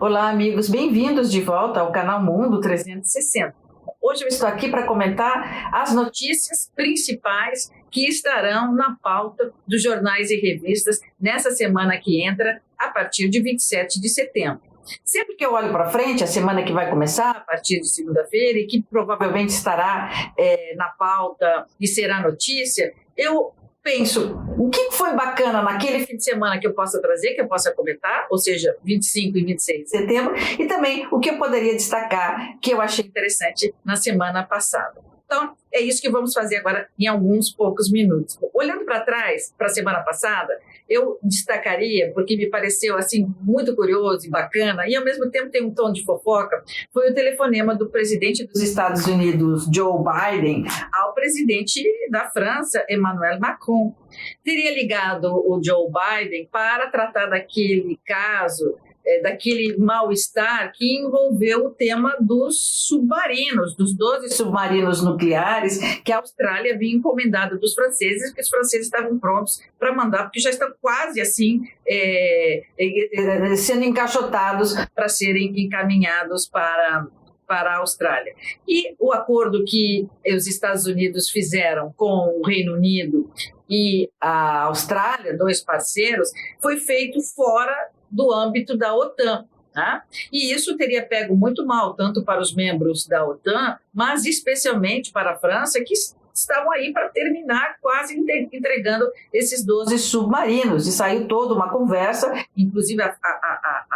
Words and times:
Olá, 0.00 0.28
amigos, 0.28 0.68
bem-vindos 0.68 1.30
de 1.30 1.40
volta 1.40 1.78
ao 1.78 1.92
canal 1.92 2.20
Mundo 2.20 2.60
360. 2.60 3.54
Hoje 4.02 4.24
eu 4.24 4.28
estou 4.28 4.48
aqui 4.48 4.68
para 4.68 4.84
comentar 4.84 5.72
as 5.72 5.94
notícias 5.94 6.70
principais 6.74 7.70
que 7.92 8.08
estarão 8.08 8.74
na 8.74 8.96
pauta 9.00 9.52
dos 9.66 9.80
jornais 9.80 10.32
e 10.32 10.36
revistas 10.36 11.00
nessa 11.18 11.52
semana 11.52 11.96
que 11.96 12.26
entra, 12.26 12.60
a 12.76 12.88
partir 12.88 13.28
de 13.28 13.40
27 13.40 14.00
de 14.00 14.08
setembro. 14.08 14.60
Sempre 15.04 15.36
que 15.36 15.46
eu 15.46 15.52
olho 15.52 15.70
para 15.70 15.88
frente, 15.88 16.24
a 16.24 16.26
semana 16.26 16.64
que 16.64 16.72
vai 16.72 16.90
começar, 16.90 17.30
a 17.30 17.40
partir 17.40 17.80
de 17.80 17.88
segunda-feira, 17.88 18.58
e 18.58 18.66
que 18.66 18.82
provavelmente 18.82 19.50
estará 19.50 20.10
é, 20.36 20.74
na 20.76 20.88
pauta 20.88 21.66
e 21.80 21.86
será 21.86 22.20
notícia, 22.20 22.92
eu 23.16 23.54
penso, 23.84 24.42
o 24.58 24.70
que 24.70 24.90
foi 24.92 25.14
bacana 25.14 25.62
naquele 25.62 26.06
fim 26.06 26.16
de 26.16 26.24
semana 26.24 26.58
que 26.58 26.66
eu 26.66 26.72
possa 26.72 27.00
trazer, 27.02 27.34
que 27.34 27.42
eu 27.42 27.46
possa 27.46 27.70
comentar, 27.72 28.26
ou 28.30 28.38
seja, 28.38 28.74
25 28.82 29.36
e 29.36 29.44
26 29.44 29.84
de 29.84 29.90
setembro, 29.90 30.34
e 30.58 30.66
também 30.66 31.06
o 31.12 31.20
que 31.20 31.28
eu 31.30 31.38
poderia 31.38 31.74
destacar 31.74 32.58
que 32.60 32.72
eu 32.72 32.80
achei 32.80 33.04
interessante 33.04 33.74
na 33.84 33.94
semana 33.94 34.42
passada. 34.42 35.13
Então, 35.24 35.54
é 35.72 35.80
isso 35.80 36.00
que 36.00 36.10
vamos 36.10 36.32
fazer 36.32 36.56
agora 36.56 36.88
em 36.98 37.06
alguns 37.06 37.50
poucos 37.50 37.90
minutos. 37.90 38.38
Olhando 38.52 38.84
para 38.84 39.00
trás, 39.00 39.52
para 39.56 39.66
a 39.66 39.70
semana 39.70 40.00
passada, 40.00 40.56
eu 40.88 41.18
destacaria, 41.22 42.12
porque 42.12 42.36
me 42.36 42.48
pareceu 42.48 42.96
assim 42.96 43.26
muito 43.40 43.74
curioso 43.74 44.26
e 44.26 44.30
bacana, 44.30 44.86
e 44.86 44.94
ao 44.94 45.04
mesmo 45.04 45.30
tempo 45.30 45.50
tem 45.50 45.64
um 45.64 45.72
tom 45.72 45.92
de 45.92 46.04
fofoca, 46.04 46.62
foi 46.92 47.10
o 47.10 47.14
telefonema 47.14 47.74
do 47.74 47.88
presidente 47.88 48.46
dos 48.46 48.62
Estados 48.62 49.06
Unidos, 49.06 49.66
Joe 49.74 49.98
Biden, 49.98 50.64
ao 50.92 51.14
presidente 51.14 51.82
da 52.10 52.30
França, 52.30 52.84
Emmanuel 52.88 53.40
Macron. 53.40 53.94
Teria 54.44 54.72
ligado 54.74 55.26
o 55.26 55.60
Joe 55.64 55.88
Biden 55.90 56.48
para 56.52 56.88
tratar 56.88 57.26
daquele 57.26 57.98
caso 58.06 58.76
é, 59.06 59.20
daquele 59.20 59.76
mal-estar 59.76 60.72
que 60.72 60.98
envolveu 60.98 61.66
o 61.66 61.70
tema 61.70 62.16
dos 62.20 62.86
submarinos, 62.88 63.76
dos 63.76 63.94
12 63.94 64.30
submarinos 64.30 65.02
nucleares 65.02 65.78
que 66.04 66.12
a 66.12 66.18
Austrália 66.18 66.74
havia 66.74 66.94
encomendado 66.94 67.58
dos 67.58 67.74
franceses, 67.74 68.32
que 68.32 68.40
os 68.40 68.48
franceses 68.48 68.86
estavam 68.86 69.18
prontos 69.18 69.60
para 69.78 69.94
mandar, 69.94 70.24
porque 70.24 70.40
já 70.40 70.50
estão 70.50 70.72
quase 70.80 71.20
assim 71.20 71.62
é, 71.86 72.62
é, 72.78 73.52
é 73.52 73.56
sendo 73.56 73.84
encaixotados 73.84 74.74
para 74.94 75.08
serem 75.08 75.52
encaminhados 75.60 76.48
para 76.48 77.06
para 77.46 77.74
a 77.74 77.78
Austrália. 77.78 78.34
E 78.66 78.94
o 78.98 79.12
acordo 79.12 79.64
que 79.64 80.08
os 80.26 80.46
Estados 80.46 80.86
Unidos 80.86 81.28
fizeram 81.28 81.92
com 81.96 82.40
o 82.40 82.46
Reino 82.46 82.74
Unido 82.74 83.30
e 83.68 84.10
a 84.20 84.62
Austrália, 84.62 85.36
dois 85.36 85.60
parceiros, 85.60 86.30
foi 86.60 86.78
feito 86.78 87.20
fora 87.20 87.90
do 88.14 88.32
âmbito 88.32 88.76
da 88.76 88.94
OTAN. 88.94 89.44
Tá? 89.72 90.04
E 90.32 90.54
isso 90.54 90.76
teria 90.76 91.04
pego 91.04 91.36
muito 91.36 91.66
mal, 91.66 91.94
tanto 91.94 92.22
para 92.22 92.40
os 92.40 92.54
membros 92.54 93.08
da 93.08 93.26
OTAN, 93.26 93.76
mas 93.92 94.24
especialmente 94.24 95.10
para 95.10 95.32
a 95.32 95.36
França, 95.36 95.82
que 95.84 95.92
estavam 96.32 96.70
aí 96.72 96.92
para 96.92 97.08
terminar 97.08 97.76
quase 97.80 98.16
entregando 98.52 99.04
esses 99.32 99.64
12 99.64 99.98
submarinos. 99.98 100.86
E 100.86 100.92
saiu 100.92 101.26
toda 101.26 101.54
uma 101.54 101.70
conversa, 101.70 102.32
inclusive 102.56 103.02
a, 103.02 103.06
a, 103.06 103.28
a, 103.28 103.86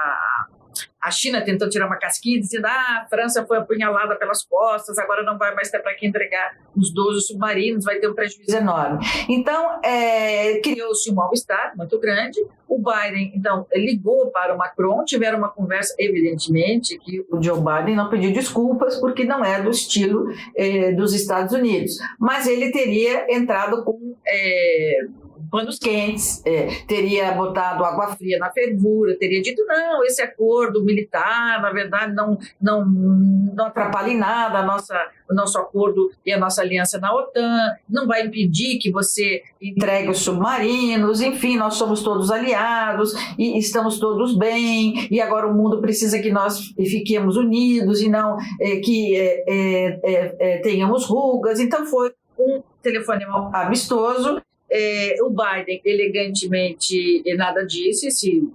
a 1.08 1.10
China 1.10 1.40
tentou 1.40 1.68
tirar 1.68 1.86
uma 1.86 1.96
casquinha 1.96 2.38
dizendo 2.38 2.66
ah, 2.66 3.02
a 3.02 3.08
França 3.08 3.44
foi 3.46 3.56
apunhalada 3.56 4.14
pelas 4.16 4.44
costas, 4.44 4.98
agora 4.98 5.22
não 5.22 5.38
vai 5.38 5.54
mais 5.54 5.70
ter 5.70 5.80
para 5.80 5.94
que 5.94 6.06
entregar 6.06 6.56
os 6.76 6.92
12 6.92 7.26
submarinos, 7.26 7.84
vai 7.84 7.98
ter 7.98 8.08
um 8.08 8.14
prejuízo 8.14 8.54
enorme. 8.54 9.04
Então, 9.28 9.80
é, 9.82 10.60
criou-se 10.60 11.10
um 11.10 11.14
mal-estar 11.14 11.72
muito 11.76 11.98
grande. 11.98 12.38
O 12.68 12.78
Biden, 12.78 13.32
então, 13.34 13.66
ligou 13.74 14.30
para 14.30 14.54
o 14.54 14.58
Macron, 14.58 15.02
tiveram 15.04 15.38
uma 15.38 15.48
conversa, 15.48 15.94
evidentemente, 15.98 16.98
que 16.98 17.24
o 17.30 17.42
Joe 17.42 17.58
Biden 17.58 17.96
não 17.96 18.10
pediu 18.10 18.32
desculpas, 18.32 18.96
porque 18.96 19.24
não 19.24 19.42
é 19.42 19.62
do 19.62 19.70
estilo 19.70 20.26
é, 20.54 20.92
dos 20.92 21.14
Estados 21.14 21.54
Unidos. 21.54 21.96
Mas 22.18 22.46
ele 22.46 22.70
teria 22.70 23.26
entrado 23.34 23.82
com. 23.82 24.14
É, 24.26 25.06
panos 25.50 25.78
quentes, 25.78 26.44
é, 26.46 26.66
teria 26.86 27.32
botado 27.32 27.84
água 27.84 28.08
fria 28.16 28.38
na 28.38 28.50
fervura, 28.50 29.16
teria 29.18 29.42
dito 29.42 29.64
não, 29.66 30.04
esse 30.04 30.22
acordo 30.22 30.84
militar, 30.84 31.60
na 31.60 31.70
verdade, 31.70 32.14
não, 32.14 32.38
não, 32.60 32.86
não 32.86 33.66
atrapalha 33.66 34.10
em 34.10 34.18
nada 34.18 34.58
a 34.58 34.62
nossa, 34.62 34.94
o 35.28 35.34
nosso 35.34 35.58
acordo 35.58 36.10
e 36.24 36.32
a 36.32 36.38
nossa 36.38 36.62
aliança 36.62 36.98
na 36.98 37.14
OTAN, 37.14 37.72
não 37.88 38.06
vai 38.06 38.26
impedir 38.26 38.78
que 38.78 38.90
você 38.90 39.42
entregue 39.60 40.10
os 40.10 40.18
submarinos, 40.18 41.20
enfim, 41.20 41.56
nós 41.56 41.74
somos 41.74 42.02
todos 42.02 42.30
aliados 42.30 43.14
e 43.38 43.58
estamos 43.58 43.98
todos 43.98 44.36
bem, 44.36 45.08
e 45.10 45.20
agora 45.20 45.46
o 45.46 45.54
mundo 45.54 45.80
precisa 45.80 46.18
que 46.18 46.30
nós 46.30 46.72
fiquemos 46.76 47.36
unidos 47.36 48.00
e 48.00 48.08
não 48.08 48.36
é, 48.60 48.76
que 48.76 49.16
é, 49.16 49.44
é, 49.48 50.00
é, 50.04 50.36
é 50.40 50.58
tenhamos 50.58 51.04
rugas. 51.06 51.60
Então 51.60 51.86
foi 51.86 52.12
um 52.38 52.62
telefonema 52.82 53.50
amistoso 53.52 54.40
é, 54.70 55.16
o 55.22 55.30
Biden, 55.30 55.80
elegantemente, 55.84 57.22
nada 57.36 57.64
disse 57.64 58.10
se, 58.10 58.46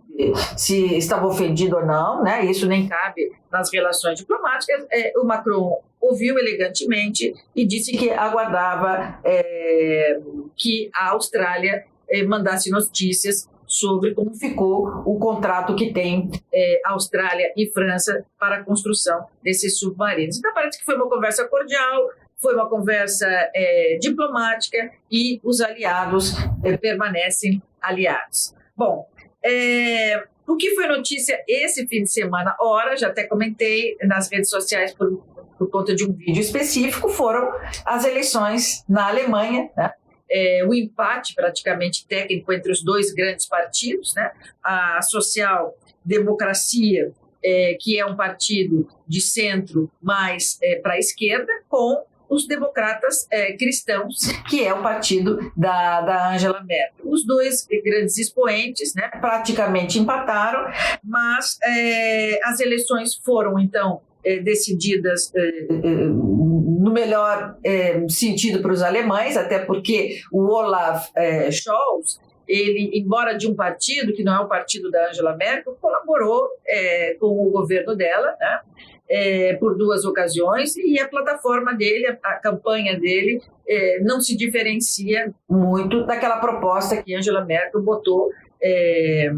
se 0.56 0.97
estava 0.97 1.25
ofendido 1.25 1.78
ou 1.78 1.85
não, 1.85 2.24
né? 2.24 2.46
isso 2.46 2.68
nem 2.68 2.88
cabe 2.88 3.31
nas 3.51 3.72
relações 3.74 4.19
diplomáticas. 4.19 4.85
É, 4.91 5.13
o 5.18 5.25
Macron 5.25 5.81
ouviu 6.00 6.38
elegantemente 6.38 7.34
e 7.56 7.66
disse 7.66 7.91
que 7.94 8.09
aguardava 8.12 9.19
é, 9.24 10.19
que 10.56 10.90
a 10.94 11.12
Austrália 11.12 11.85
é, 12.09 12.24
mandasse 12.24 12.69
notícias 12.69 13.50
sobre 13.66 14.13
como 14.13 14.35
ficou 14.35 14.88
o 15.06 15.18
contrato 15.18 15.75
que 15.75 15.91
tem 15.91 16.30
é, 16.53 16.81
Austrália 16.85 17.51
e 17.57 17.72
França 17.72 18.24
para 18.40 18.57
a 18.57 18.63
construção 18.63 19.25
desses 19.41 19.80
submarinos. 19.80 20.38
Então, 20.38 20.53
parece 20.53 20.78
que 20.78 20.85
foi 20.85 20.95
uma 20.95 21.09
conversa 21.09 21.47
cordial, 21.47 22.09
foi 22.44 22.54
uma 22.54 22.70
conversa 22.70 23.26
é, 23.56 23.98
diplomática 24.00 24.92
e 25.09 25.40
os 25.42 25.62
aliados 25.62 26.36
é, 26.64 26.76
permanecem 26.76 27.64
aliados. 27.81 28.54
Bom, 28.76 29.08
é, 29.44 30.22
o 30.46 30.58
que 30.58 30.76
foi 30.76 30.86
notícia 30.88 31.42
esse 31.48 31.88
fim 31.88 32.04
de 32.04 32.12
semana? 32.12 32.54
Ora, 32.59 32.98
já 32.98 33.08
até 33.08 33.24
comentei 33.24 33.96
nas 34.04 34.30
redes 34.30 34.50
sociais 34.50 34.94
por, 34.94 35.24
por 35.58 35.70
conta 35.70 35.96
de 35.96 36.04
um 36.06 36.12
vídeo 36.12 36.42
específico, 36.42 37.08
foram 37.08 37.50
as 37.86 38.04
eleições 38.04 38.84
na 38.90 39.08
Alemanha, 39.08 39.70
né? 39.75 39.94
É, 40.30 40.66
o 40.66 40.74
empate 40.74 41.36
praticamente 41.36 42.08
técnico 42.08 42.52
entre 42.52 42.72
os 42.72 42.84
dois 42.84 43.14
grandes 43.14 43.46
partidos, 43.46 44.16
né? 44.16 44.31
a 44.64 45.00
social 45.04 45.78
democracia, 46.04 47.12
é, 47.44 47.78
que 47.80 48.00
é 48.00 48.06
um 48.06 48.16
partido 48.16 48.88
de 49.08 49.22
centro 49.22 49.92
mais 50.02 50.58
é, 50.64 50.78
para 50.78 50.94
a 50.94 50.98
esquerda, 50.98 51.52
com 51.70 52.04
os 52.34 52.48
democratas 52.48 53.28
é, 53.30 53.54
cristãos, 53.54 54.28
que 54.50 54.66
é 54.66 54.74
o 54.74 54.82
partido 54.82 55.38
da, 55.56 56.02
da 56.02 56.34
Angela 56.34 56.64
Merkel. 56.64 57.06
Os 57.06 57.26
dois 57.26 57.68
grandes 57.84 58.18
expoentes 58.18 58.94
né, 58.96 59.10
praticamente 59.22 60.00
empataram, 60.00 60.72
mas 61.04 61.58
é, 61.64 62.40
as 62.44 62.60
eleições 62.60 63.16
foram, 63.24 63.60
então, 63.60 64.02
é, 64.26 64.40
decididas 64.40 65.32
é, 65.36 65.40
é, 65.40 65.72
no 66.08 66.92
melhor 66.92 67.58
é, 67.64 68.08
sentido 68.10 68.62
para 68.62 68.72
os 68.72 68.82
alemães, 68.82 69.38
até 69.38 69.60
porque 69.60 70.22
o 70.32 70.50
Olaf 70.50 71.10
Scholz 71.52 72.20
ele, 72.48 72.92
embora 72.94 73.38
de 73.38 73.48
um 73.48 73.56
partido 73.56 74.14
que 74.14 74.24
não 74.24 74.36
é 74.36 74.40
o 74.42 74.48
partido 74.48 74.92
da 74.92 75.10
Angela 75.10 75.36
Merkel, 75.36 75.78
colaborou 75.80 76.46
é, 76.68 77.16
com 77.16 77.28
o 77.28 77.50
governo 77.50 77.96
dela, 77.96 78.36
né? 78.40 78.60
É, 79.09 79.53
por 79.56 79.78
duas 79.78 80.06
ocasiões 80.06 80.75
e 80.78 81.00
a 81.00 81.08
plataforma 81.08 81.74
dele, 81.74 82.18
a, 82.24 82.34
campanha 82.36 83.00
dele, 83.00 83.41
é, 83.68 84.00
não 84.01 84.22
se 84.22 84.36
diferencia 84.36 85.33
muito 85.50 86.06
daquela 86.06 86.38
proposta 86.38 87.01
que 87.01 87.16
Angela 87.16 87.44
Merkel 87.44 87.81
botou 87.81 88.31
é, 88.62 89.30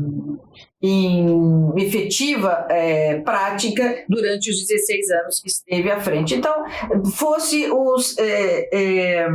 em 0.82 1.74
efetiva 1.78 2.68
é, 2.70 3.20
prática 3.22 4.04
durante 4.08 4.52
os 4.52 4.68
16 4.68 5.10
anos 5.10 5.40
que 5.40 5.48
esteve 5.48 5.90
à 5.90 6.00
frente. 6.00 6.36
Então, 6.36 6.64
fosse 7.16 7.68
os 7.72 8.16
é, 8.20 8.70
é 8.72 9.28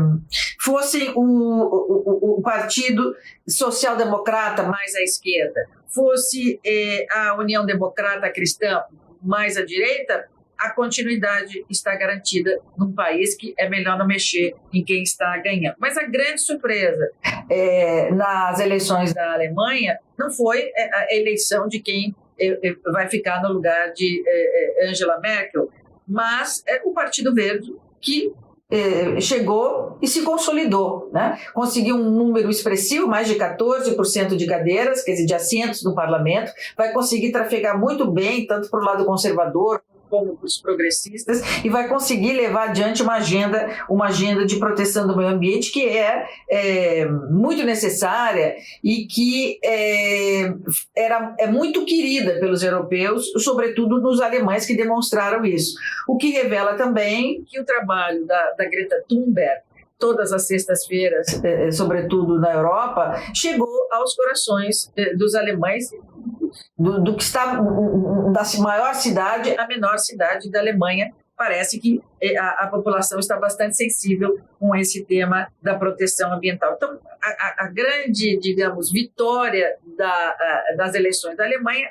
fosse 0.61 1.11
o, 1.17 1.23
o, 1.23 2.39
o 2.39 2.43
Partido 2.43 3.15
Social 3.49 3.97
Democrata 3.97 4.63
mais 4.63 4.95
à 4.95 5.03
esquerda, 5.03 5.61
fosse 5.93 6.61
é, 6.65 7.07
a 7.11 7.37
União 7.37 7.67
Democrata 7.67 8.31
Cristã 8.31 8.83
mais 9.23 9.57
à 9.57 9.65
direita, 9.65 10.29
a 10.61 10.71
continuidade 10.71 11.65
está 11.71 11.97
garantida 11.97 12.61
num 12.77 12.93
país 12.93 13.35
que 13.35 13.55
é 13.59 13.69
melhor 13.69 13.99
não 13.99 14.07
mexer 14.07 14.55
em 14.73 14.85
quem 14.85 15.03
está 15.03 15.37
ganhando. 15.39 15.75
Mas 15.79 15.97
a 15.97 16.03
grande 16.05 16.43
surpresa 16.43 17.11
é, 17.49 18.11
nas 18.11 18.61
eleições 18.61 19.15
da 19.15 19.33
Alemanha 19.33 19.99
não 20.19 20.31
foi 20.31 20.71
é, 20.77 20.95
a 20.95 21.15
eleição 21.15 21.67
de 21.67 21.81
quem 21.81 22.15
é, 22.39 22.69
é, 22.69 22.75
vai 22.93 23.09
ficar 23.09 23.43
no 23.43 23.53
lugar 23.53 23.93
de 23.93 24.23
Angela 24.87 25.19
Merkel, 25.19 25.71
mas 26.07 26.63
é 26.67 26.83
o 26.85 26.93
Partido 26.93 27.35
Verde 27.35 27.75
que 28.01 28.33
eh, 28.71 29.21
chegou 29.21 29.99
e 30.01 30.07
se 30.07 30.23
consolidou, 30.23 31.11
né? 31.13 31.39
conseguiu 31.53 31.97
um 31.97 32.11
número 32.11 32.51
expressivo, 32.51 33.07
mais 33.07 33.27
de 33.27 33.35
14% 33.35 34.37
de 34.37 34.47
cadeiras, 34.47 35.03
quer 35.03 35.13
dizer, 35.13 35.27
de 35.27 35.35
assentos 35.35 35.83
no 35.83 35.95
parlamento, 35.95 36.53
vai 36.77 36.93
conseguir 36.93 37.33
trafegar 37.33 37.79
muito 37.79 38.11
bem, 38.11 38.47
tanto 38.47 38.71
para 38.71 38.81
o 38.81 38.85
lado 38.85 39.05
conservador 39.05 39.83
como 40.11 40.39
os 40.43 40.61
progressistas 40.61 41.65
e 41.65 41.71
vai 41.71 41.89
conseguir 41.89 42.33
levar 42.33 42.71
adiante 42.71 43.03
uma 43.03 43.15
agenda, 43.15 43.71
uma 43.89 44.09
agenda 44.09 44.45
de 44.45 44.57
proteção 44.57 45.07
do 45.07 45.17
meio 45.17 45.31
ambiente 45.31 45.71
que 45.71 45.87
é, 45.87 46.27
é 46.51 47.07
muito 47.07 47.65
necessária 47.65 48.57
e 48.83 49.07
que 49.07 49.59
é, 49.65 50.53
era, 50.95 51.35
é 51.39 51.47
muito 51.47 51.85
querida 51.85 52.41
pelos 52.41 52.63
europeus, 52.63 53.31
sobretudo 53.39 54.01
nos 54.01 54.21
alemães 54.21 54.67
que 54.67 54.77
demonstraram 54.77 55.45
isso. 55.45 55.75
O 56.09 56.17
que 56.17 56.31
revela 56.31 56.75
também 56.75 57.45
que 57.47 57.61
o 57.61 57.65
trabalho 57.65 58.27
da, 58.27 58.51
da 58.59 58.65
Greta 58.65 59.03
Thunberg 59.09 59.63
todas 60.01 60.33
as 60.33 60.47
sextas-feiras, 60.47 61.45
eh, 61.45 61.69
eh, 61.69 61.71
sobretudo 61.71 62.41
na 62.41 62.55
Europa, 62.55 63.23
chegou 63.35 63.87
aos 63.93 64.17
corações 64.17 64.91
eh, 64.97 65.15
dos 65.15 65.35
alemães, 65.35 65.91
do, 66.79 67.03
do 67.03 67.17
que 67.17 67.23
está 67.23 67.55
da 67.55 68.43
maior 68.59 68.95
cidade 68.95 69.57
à 69.59 69.67
menor 69.67 69.99
cidade 69.99 70.51
da 70.51 70.61
Alemanha. 70.61 71.13
Parece 71.37 71.81
que 71.81 72.03
a, 72.39 72.65
a, 72.65 72.67
população 72.67 73.19
está 73.19 73.35
bastante 73.39 73.75
sensível 73.75 74.39
com 74.59 74.77
esse 74.77 75.05
tema 75.07 75.49
da 75.63 75.75
proteção 75.75 76.33
ambiental. 76.33 76.75
Então, 76.77 76.99
a, 77.23 77.65
a 77.65 77.69
grande, 77.69 78.39
digamos, 78.39 78.93
vitória 78.93 79.77
da, 79.97 80.37
das 80.77 80.95
eleições 80.95 81.39
da 81.39 81.45
Alemanha 81.45 81.91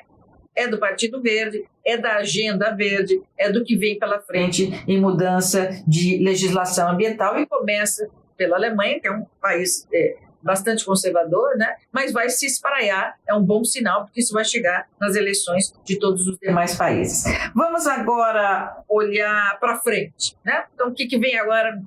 é 0.54 0.68
do 0.68 0.78
Partido 0.78 1.20
Verde, 1.20 1.64
é 1.84 1.96
da 1.96 2.16
agenda 2.16 2.74
verde, 2.74 3.22
é 3.36 3.50
do 3.50 3.64
que 3.64 3.76
vem 3.76 3.98
pela 3.98 4.20
frente 4.20 4.70
em 4.86 5.00
mudança 5.00 5.70
de 5.86 6.18
legislação 6.18 6.90
ambiental 6.90 7.38
e 7.38 7.46
começa 7.46 8.08
pela 8.36 8.56
Alemanha, 8.56 9.00
que 9.00 9.08
é 9.08 9.12
um 9.12 9.26
país 9.40 9.86
é, 9.92 10.16
bastante 10.42 10.84
conservador, 10.84 11.56
né? 11.56 11.76
mas 11.92 12.12
vai 12.12 12.28
se 12.28 12.46
espraiar, 12.46 13.14
é 13.28 13.34
um 13.34 13.42
bom 13.42 13.64
sinal, 13.64 14.04
porque 14.04 14.20
isso 14.20 14.32
vai 14.32 14.44
chegar 14.44 14.88
nas 15.00 15.14
eleições 15.14 15.72
de 15.84 15.98
todos 15.98 16.26
os 16.26 16.38
demais 16.38 16.74
países. 16.76 17.24
Vamos 17.54 17.86
agora 17.86 18.82
olhar 18.88 19.58
para 19.58 19.78
frente. 19.78 20.36
Né? 20.44 20.64
Então, 20.74 20.88
o 20.88 20.94
que, 20.94 21.06
que 21.06 21.18
vem 21.18 21.38
agora 21.38 21.80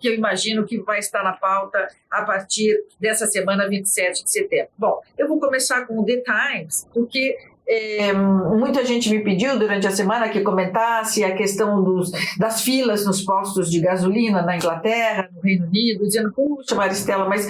que 0.00 0.08
eu 0.08 0.14
imagino 0.14 0.66
que 0.66 0.78
vai 0.78 0.98
estar 0.98 1.22
na 1.22 1.32
pauta 1.32 1.86
a 2.10 2.22
partir 2.22 2.76
dessa 2.98 3.26
semana 3.26 3.68
27 3.68 4.24
de 4.24 4.30
setembro. 4.30 4.70
Bom, 4.76 5.00
eu 5.16 5.28
vou 5.28 5.38
começar 5.38 5.86
com 5.86 6.00
o 6.00 6.04
The 6.04 6.22
Times, 6.22 6.88
porque 6.92 7.36
é, 7.72 8.12
muita 8.12 8.84
gente 8.84 9.08
me 9.08 9.20
pediu 9.20 9.56
durante 9.56 9.86
a 9.86 9.92
semana 9.92 10.28
que 10.28 10.40
comentasse 10.40 11.22
a 11.22 11.36
questão 11.36 11.84
dos, 11.84 12.10
das 12.36 12.62
filas 12.62 13.06
nos 13.06 13.22
postos 13.22 13.70
de 13.70 13.80
gasolina 13.80 14.42
na 14.42 14.56
Inglaterra, 14.56 15.30
no 15.32 15.40
Reino 15.40 15.66
Unido, 15.66 16.04
dizendo, 16.04 16.32
puxa, 16.32 16.74
Maristela, 16.74 17.28
mas 17.28 17.46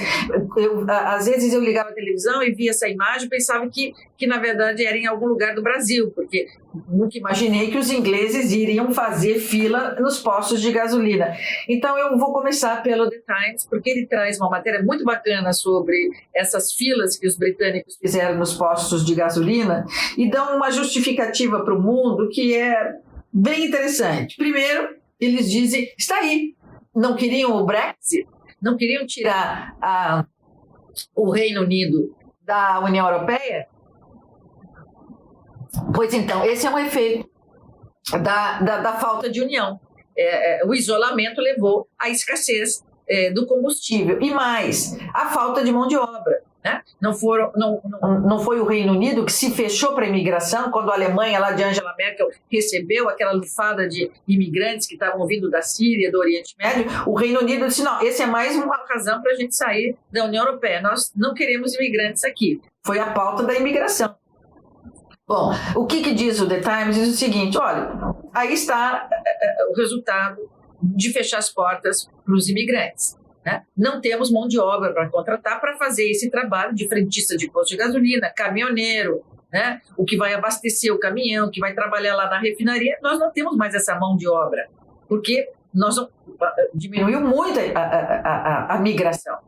eu, 0.58 0.84
às 0.86 1.24
vezes 1.24 1.54
eu 1.54 1.62
ligava 1.62 1.88
a 1.88 1.94
televisão 1.94 2.42
e 2.42 2.52
via 2.52 2.70
essa 2.70 2.86
imagem 2.86 3.28
e 3.28 3.30
pensava 3.30 3.66
que, 3.70 3.94
que, 4.18 4.26
na 4.26 4.36
verdade, 4.36 4.84
era 4.84 4.96
em 4.98 5.06
algum 5.06 5.26
lugar 5.26 5.54
do 5.54 5.62
Brasil, 5.62 6.12
porque 6.14 6.48
nunca 6.88 7.18
imaginei 7.18 7.70
que 7.70 7.78
os 7.78 7.90
ingleses 7.90 8.52
iriam 8.52 8.92
fazer 8.92 9.38
fila 9.38 9.96
nos 10.00 10.20
postos 10.20 10.60
de 10.60 10.70
gasolina. 10.72 11.34
Então, 11.68 11.98
eu 11.98 12.16
vou 12.16 12.32
começar 12.32 12.82
pelo 12.82 13.08
The 13.10 13.18
Times, 13.18 13.66
porque 13.66 13.90
ele 13.90 14.06
traz 14.06 14.38
uma 14.38 14.48
matéria 14.48 14.82
muito 14.82 15.04
bacana 15.04 15.52
sobre 15.52 16.10
essas 16.34 16.72
filas 16.72 17.16
que 17.16 17.26
os 17.26 17.36
britânicos 17.36 17.96
fizeram 17.96 18.38
nos 18.38 18.54
postos 18.54 19.04
de 19.04 19.14
gasolina 19.14 19.84
e 20.16 20.30
dão 20.30 20.56
uma 20.56 20.70
justificativa 20.70 21.64
para 21.64 21.74
o 21.74 21.82
mundo 21.82 22.28
que 22.28 22.54
é 22.54 22.96
bem 23.32 23.66
interessante. 23.66 24.36
Primeiro, 24.36 24.96
eles 25.20 25.50
dizem: 25.50 25.92
está 25.98 26.16
aí, 26.16 26.54
não 26.94 27.16
queriam 27.16 27.56
o 27.56 27.64
Brexit, 27.64 28.26
não 28.60 28.76
queriam 28.76 29.06
tirar 29.06 29.76
a, 29.80 30.24
o 31.14 31.30
Reino 31.30 31.62
Unido 31.62 32.14
da 32.42 32.80
União 32.80 33.06
Europeia? 33.06 33.66
Pois 35.94 36.12
então, 36.14 36.44
esse 36.44 36.66
é 36.66 36.70
um 36.70 36.78
efeito 36.78 37.28
da, 38.22 38.60
da, 38.60 38.78
da 38.78 38.92
falta 38.94 39.30
de 39.30 39.40
união. 39.40 39.80
É, 40.16 40.62
é, 40.62 40.66
o 40.66 40.74
isolamento 40.74 41.40
levou 41.40 41.88
à 41.98 42.08
escassez 42.10 42.84
é, 43.08 43.30
do 43.30 43.46
combustível 43.46 44.20
e 44.20 44.32
mais, 44.32 44.96
a 45.14 45.30
falta 45.30 45.64
de 45.64 45.72
mão 45.72 45.86
de 45.86 45.96
obra. 45.96 46.42
Né? 46.62 46.82
Não, 47.00 47.14
foram, 47.14 47.50
não, 47.56 47.80
não, 47.82 48.20
não 48.20 48.38
foi 48.38 48.60
o 48.60 48.66
Reino 48.66 48.92
Unido 48.92 49.24
que 49.24 49.32
se 49.32 49.50
fechou 49.50 49.94
para 49.94 50.04
a 50.04 50.08
imigração 50.08 50.70
quando 50.70 50.90
a 50.90 50.94
Alemanha, 50.94 51.40
lá 51.40 51.52
de 51.52 51.62
Angela 51.62 51.94
Merkel, 51.96 52.28
recebeu 52.50 53.08
aquela 53.08 53.32
lufada 53.32 53.88
de 53.88 54.10
imigrantes 54.28 54.86
que 54.86 54.92
estavam 54.92 55.26
vindo 55.26 55.48
da 55.48 55.62
Síria, 55.62 56.12
do 56.12 56.18
Oriente 56.18 56.54
Médio. 56.58 56.84
O 57.06 57.14
Reino 57.14 57.40
Unido 57.40 57.66
disse: 57.66 57.82
não, 57.82 58.02
esse 58.02 58.22
é 58.22 58.26
mais 58.26 58.54
uma 58.56 58.76
razão 58.86 59.22
para 59.22 59.32
a 59.32 59.36
gente 59.36 59.56
sair 59.56 59.96
da 60.12 60.26
União 60.26 60.44
Europeia. 60.44 60.82
Nós 60.82 61.10
não 61.16 61.32
queremos 61.32 61.74
imigrantes 61.74 62.24
aqui. 62.24 62.60
Foi 62.84 62.98
a 62.98 63.10
pauta 63.10 63.42
da 63.42 63.54
imigração. 63.54 64.19
Bom, 65.30 65.52
o 65.76 65.86
que, 65.86 66.02
que 66.02 66.12
diz 66.12 66.40
o 66.40 66.48
The 66.48 66.58
Times? 66.58 66.96
Diz 66.96 67.08
o 67.08 67.16
seguinte: 67.16 67.56
olha, 67.56 67.88
aí 68.34 68.52
está 68.52 69.08
é, 69.12 69.62
é, 69.62 69.66
o 69.70 69.76
resultado 69.76 70.38
de 70.82 71.12
fechar 71.12 71.38
as 71.38 71.48
portas 71.48 72.10
para 72.24 72.34
os 72.34 72.48
imigrantes. 72.48 73.16
Né? 73.46 73.62
Não 73.76 74.00
temos 74.00 74.28
mão 74.32 74.48
de 74.48 74.58
obra 74.58 74.92
para 74.92 75.08
contratar 75.08 75.60
para 75.60 75.76
fazer 75.76 76.10
esse 76.10 76.28
trabalho 76.32 76.74
de 76.74 76.88
frentista 76.88 77.36
de 77.36 77.48
posto 77.48 77.70
de 77.70 77.76
gasolina, 77.76 78.28
caminhoneiro, 78.28 79.22
né? 79.52 79.80
o 79.96 80.04
que 80.04 80.16
vai 80.16 80.34
abastecer 80.34 80.92
o 80.92 80.98
caminhão, 80.98 81.48
que 81.48 81.60
vai 81.60 81.74
trabalhar 81.74 82.16
lá 82.16 82.28
na 82.28 82.40
refinaria. 82.40 82.98
Nós 83.00 83.20
não 83.20 83.30
temos 83.30 83.56
mais 83.56 83.72
essa 83.72 83.94
mão 83.94 84.16
de 84.16 84.28
obra, 84.28 84.66
porque 85.08 85.48
nós 85.72 85.94
diminuiu 86.74 87.20
muito 87.20 87.60
a, 87.76 87.80
a, 87.80 88.72
a, 88.72 88.74
a 88.74 88.78
migração. 88.80 89.38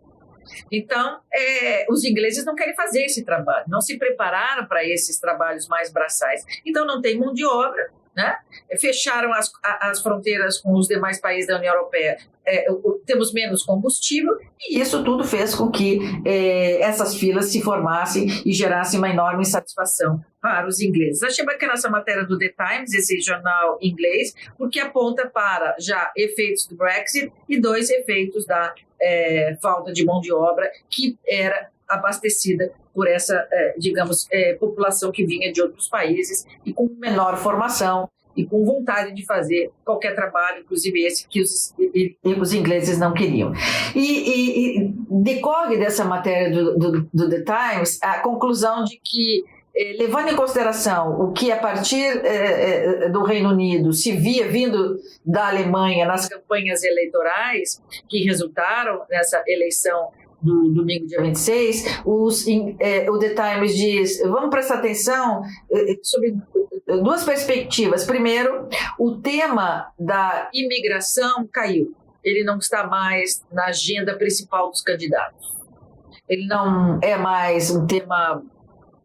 Então, 0.70 1.20
é, 1.32 1.86
os 1.88 2.04
ingleses 2.04 2.44
não 2.44 2.54
querem 2.54 2.74
fazer 2.74 3.04
esse 3.04 3.24
trabalho, 3.24 3.64
não 3.68 3.80
se 3.80 3.98
prepararam 3.98 4.66
para 4.66 4.84
esses 4.84 5.18
trabalhos 5.18 5.68
mais 5.68 5.92
braçais. 5.92 6.44
Então, 6.64 6.86
não 6.86 7.00
tem 7.00 7.18
mão 7.18 7.32
de 7.32 7.44
obra, 7.44 7.90
né? 8.14 8.36
Fecharam 8.78 9.32
as, 9.32 9.50
as 9.80 10.02
fronteiras 10.02 10.58
com 10.58 10.74
os 10.74 10.86
demais 10.86 11.20
países 11.20 11.46
da 11.46 11.56
União 11.56 11.74
Europeia, 11.74 12.18
é, 12.44 12.66
temos 13.06 13.32
menos 13.32 13.62
combustível, 13.62 14.36
e 14.60 14.78
isso 14.78 15.02
tudo 15.02 15.24
fez 15.24 15.54
com 15.54 15.70
que 15.70 15.98
é, 16.26 16.80
essas 16.82 17.16
filas 17.16 17.46
se 17.46 17.62
formassem 17.62 18.26
e 18.44 18.52
gerassem 18.52 18.98
uma 18.98 19.08
enorme 19.08 19.42
insatisfação 19.42 20.20
para 20.40 20.66
os 20.66 20.80
ingleses. 20.80 21.22
Achei 21.22 21.44
bacana 21.44 21.74
essa 21.74 21.88
matéria 21.88 22.24
do 22.24 22.36
The 22.36 22.48
Times, 22.50 22.92
esse 22.92 23.20
jornal 23.20 23.78
inglês, 23.80 24.34
porque 24.58 24.80
aponta 24.80 25.26
para 25.28 25.76
já 25.78 26.12
efeitos 26.16 26.66
do 26.66 26.76
Brexit 26.76 27.32
e 27.48 27.60
dois 27.60 27.88
efeitos 27.90 28.44
da 28.44 28.74
é, 29.02 29.58
falta 29.60 29.92
de 29.92 30.04
mão 30.04 30.20
de 30.20 30.32
obra 30.32 30.70
que 30.88 31.18
era 31.28 31.68
abastecida 31.88 32.72
por 32.94 33.08
essa, 33.08 33.46
é, 33.50 33.74
digamos, 33.78 34.26
é, 34.30 34.54
população 34.54 35.10
que 35.10 35.24
vinha 35.24 35.52
de 35.52 35.60
outros 35.60 35.88
países 35.88 36.46
e 36.64 36.72
com 36.72 36.88
menor 36.98 37.36
formação 37.36 38.08
e 38.36 38.46
com 38.46 38.64
vontade 38.64 39.14
de 39.14 39.24
fazer 39.24 39.70
qualquer 39.84 40.14
trabalho, 40.14 40.62
inclusive 40.62 41.04
esse 41.04 41.28
que 41.28 41.40
os, 41.40 41.74
os 42.24 42.52
ingleses 42.52 42.98
não 42.98 43.12
queriam. 43.12 43.52
E, 43.94 44.00
e, 44.00 44.78
e 44.78 44.94
decorre 45.22 45.76
dessa 45.76 46.04
matéria 46.04 46.50
do, 46.50 46.78
do, 46.78 47.08
do, 47.12 47.28
The 47.28 47.42
Times 47.42 47.98
a 48.02 48.20
conclusão 48.20 48.84
de 48.84 48.98
que, 49.02 49.44
levando 49.98 50.28
em 50.28 50.36
consideração 50.36 51.20
o 51.20 51.32
que 51.32 51.50
a 51.50 51.56
partir 51.56 52.20
eh, 52.24 53.08
do 53.08 53.22
Reino 53.22 53.50
Unido 53.50 53.92
se 53.92 54.12
via 54.12 54.48
vindo 54.48 54.98
da 55.24 55.48
Alemanha 55.48 56.06
nas 56.06 56.28
campanhas 56.28 56.82
eleitorais 56.84 57.82
que 58.08 58.22
resultaram 58.24 59.02
nessa 59.10 59.42
eleição 59.46 60.10
do 60.42 60.72
domingo, 60.72 61.06
dia 61.06 61.22
26, 61.22 62.02
os, 62.04 62.44
o 63.08 63.18
The 63.18 63.34
Times 63.34 63.76
diz: 63.76 64.20
vamos 64.22 64.50
prestar 64.50 64.78
atenção 64.78 65.42
sobre 66.02 66.36
duas 66.86 67.24
perspectivas. 67.24 68.04
Primeiro, 68.04 68.68
o 68.98 69.16
tema 69.20 69.92
da 69.98 70.50
imigração 70.52 71.46
caiu. 71.50 71.94
Ele 72.24 72.44
não 72.44 72.58
está 72.58 72.86
mais 72.86 73.42
na 73.52 73.66
agenda 73.66 74.16
principal 74.16 74.70
dos 74.70 74.80
candidatos. 74.80 75.52
Ele 76.28 76.46
não 76.46 76.98
é 77.02 77.16
mais 77.16 77.70
um 77.70 77.86
tema 77.86 78.42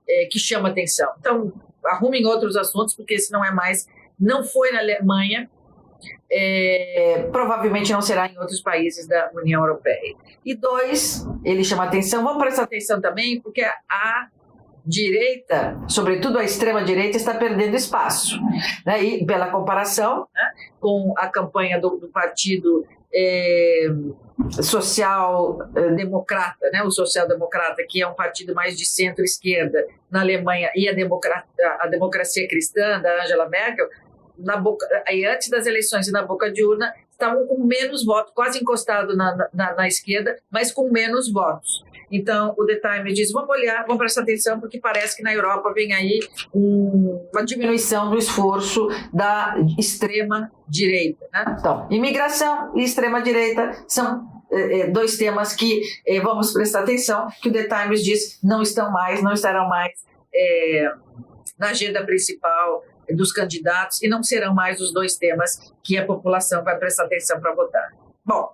é, 0.07 0.25
que 0.25 0.39
chama 0.39 0.69
atenção. 0.69 1.11
Então, 1.19 1.53
arrumem 1.85 2.25
outros 2.25 2.55
assuntos, 2.55 2.95
porque 2.95 3.15
esse 3.15 3.31
não 3.31 3.43
é 3.43 3.51
mais. 3.51 3.87
Não 4.19 4.43
foi 4.43 4.71
na 4.71 4.79
Alemanha, 4.79 5.49
é, 6.31 7.29
provavelmente 7.31 7.91
não 7.91 8.01
será 8.01 8.27
em 8.27 8.37
outros 8.37 8.61
países 8.61 9.07
da 9.07 9.29
União 9.33 9.61
Europeia. 9.61 10.15
E 10.45 10.55
dois, 10.55 11.25
ele 11.43 11.63
chama 11.63 11.85
atenção, 11.85 12.23
vamos 12.23 12.41
prestar 12.41 12.63
atenção 12.63 12.99
também, 12.99 13.39
porque 13.39 13.61
a 13.61 14.27
direita, 14.85 15.77
sobretudo 15.87 16.37
a 16.39 16.43
extrema-direita, 16.43 17.17
está 17.17 17.33
perdendo 17.33 17.75
espaço. 17.75 18.39
Né? 18.85 19.03
E 19.03 19.25
pela 19.25 19.51
comparação 19.51 20.27
né, 20.33 20.51
com 20.79 21.13
a 21.17 21.27
campanha 21.27 21.79
do, 21.79 21.97
do 21.97 22.07
partido 22.07 22.85
é, 23.13 23.87
social-democrata, 24.61 26.69
né? 26.71 26.83
o 26.83 26.91
social-democrata, 26.91 27.83
que 27.87 28.01
é 28.01 28.07
um 28.07 28.13
partido 28.13 28.53
mais 28.53 28.77
de 28.77 28.85
centro-esquerda 28.85 29.83
na 30.09 30.21
Alemanha, 30.21 30.71
e 30.75 30.87
a, 30.87 30.93
a 31.81 31.87
democracia 31.87 32.47
cristã 32.47 33.01
da 33.01 33.23
Angela 33.23 33.49
Merkel, 33.49 33.89
na 34.37 34.55
boca, 34.55 34.85
aí 35.07 35.25
antes 35.25 35.49
das 35.49 35.65
eleições 35.65 36.07
e 36.07 36.11
na 36.11 36.21
boca 36.21 36.51
de 36.51 36.63
urna, 36.63 36.93
estavam 37.09 37.47
com 37.47 37.63
menos 37.63 38.05
votos, 38.05 38.31
quase 38.33 38.59
encostado 38.59 39.17
na, 39.17 39.49
na, 39.51 39.75
na, 39.75 39.87
esquerda, 39.87 40.37
mas 40.51 40.71
com 40.71 40.91
menos 40.91 41.31
votos. 41.31 41.83
Então, 42.11 42.53
o 42.57 42.65
The 42.65 42.75
Times 42.75 43.13
diz: 43.13 43.31
vamos 43.31 43.49
olhar, 43.49 43.83
vamos 43.83 43.97
prestar 43.97 44.21
atenção, 44.21 44.59
porque 44.59 44.79
parece 44.79 45.15
que 45.15 45.23
na 45.23 45.33
Europa 45.33 45.71
vem 45.73 45.93
aí 45.93 46.19
um, 46.53 47.27
uma 47.33 47.45
diminuição 47.45 48.09
do 48.09 48.17
esforço 48.17 48.87
da 49.13 49.55
extrema 49.77 50.51
direita. 50.67 51.25
Né? 51.33 51.57
Então, 51.59 51.87
imigração 51.89 52.71
e 52.75 52.83
extrema 52.83 53.21
direita 53.21 53.71
são 53.87 54.25
é, 54.51 54.87
dois 54.87 55.17
temas 55.17 55.53
que 55.53 55.81
é, 56.05 56.19
vamos 56.19 56.53
prestar 56.53 56.81
atenção, 56.81 57.27
que 57.41 57.49
o 57.49 57.51
The 57.51 57.67
Times 57.67 58.03
diz 58.03 58.39
não 58.43 58.61
estão 58.61 58.91
mais, 58.91 59.21
não 59.21 59.33
estarão 59.33 59.67
mais 59.67 59.91
é, 60.33 60.91
na 61.57 61.69
agenda 61.69 62.05
principal 62.05 62.83
dos 63.09 63.31
candidatos 63.31 64.01
e 64.01 64.07
não 64.07 64.21
serão 64.21 64.53
mais 64.53 64.81
os 64.81 64.93
dois 64.93 65.15
temas 65.15 65.73
que 65.83 65.97
a 65.97 66.05
população 66.05 66.63
vai 66.63 66.77
prestar 66.77 67.05
atenção 67.05 67.39
para 67.39 67.53
votar. 67.53 67.93
Bom, 68.25 68.53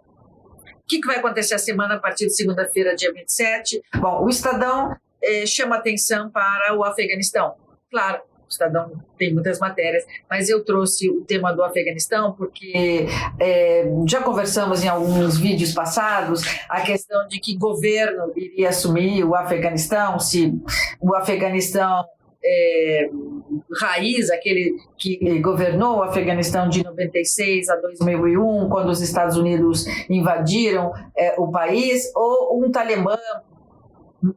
o 0.84 0.88
que, 0.88 1.00
que, 1.00 1.08
vai 1.08 1.18
acontecer 1.18 1.56
a 1.56 1.60
semana 1.60 1.96
a 1.96 2.00
partir 2.00 2.25
de 2.28 2.36
segunda-feira, 2.36 2.96
dia 2.96 3.12
27? 3.13 3.82
Bom, 3.96 4.25
o 4.25 4.30
Estadão 4.30 4.96
é, 5.22 5.46
chama 5.46 5.78
atenção 5.78 6.30
para 6.30 6.75
o 6.75 6.84
Afeganistão. 6.84 7.56
Claro, 7.90 8.22
Estadão 8.50 8.92
tem 9.18 9.34
muitas 9.34 9.60
matérias, 9.60 10.04
mas 10.30 10.50
eu 10.50 10.63
trouxe 10.63 11.10
o 11.10 11.22
tema 11.22 11.52
do 11.54 11.63
Afeganistão 11.63 12.34
porque 12.34 13.08
é, 13.40 13.86
já 14.08 14.22
conversamos 14.22 14.84
em 14.84 14.88
alguns 14.88 15.38
vídeos 15.38 15.72
passados 15.72 16.44
a 16.70 16.82
questão 16.82 17.28
de 17.28 17.40
que 17.40 17.58
governo 17.58 18.32
iria 18.36 18.70
assumir 18.70 19.24
o 19.24 19.36
Afeganistão, 19.36 20.20
se 20.20 20.54
o 21.02 21.16
Afeganistão 21.16 22.06
é, 22.44 23.10
raiz, 23.80 24.30
aquele 24.30 24.76
que 24.98 25.40
governou 25.40 25.98
o 25.98 26.04
Afeganistão 26.04 26.68
de 26.68 26.84
96 26.84 27.70
a 27.70 27.76
2001, 27.78 28.70
quando 28.70 28.90
os 28.90 29.02
Estados 29.02 29.38
Unidos 29.38 29.86
invadiram 30.10 30.92
é, 31.18 31.36
o 31.40 31.50
país, 31.50 32.12
ou 32.16 32.64
um 32.64 32.72
talibã 32.72 33.18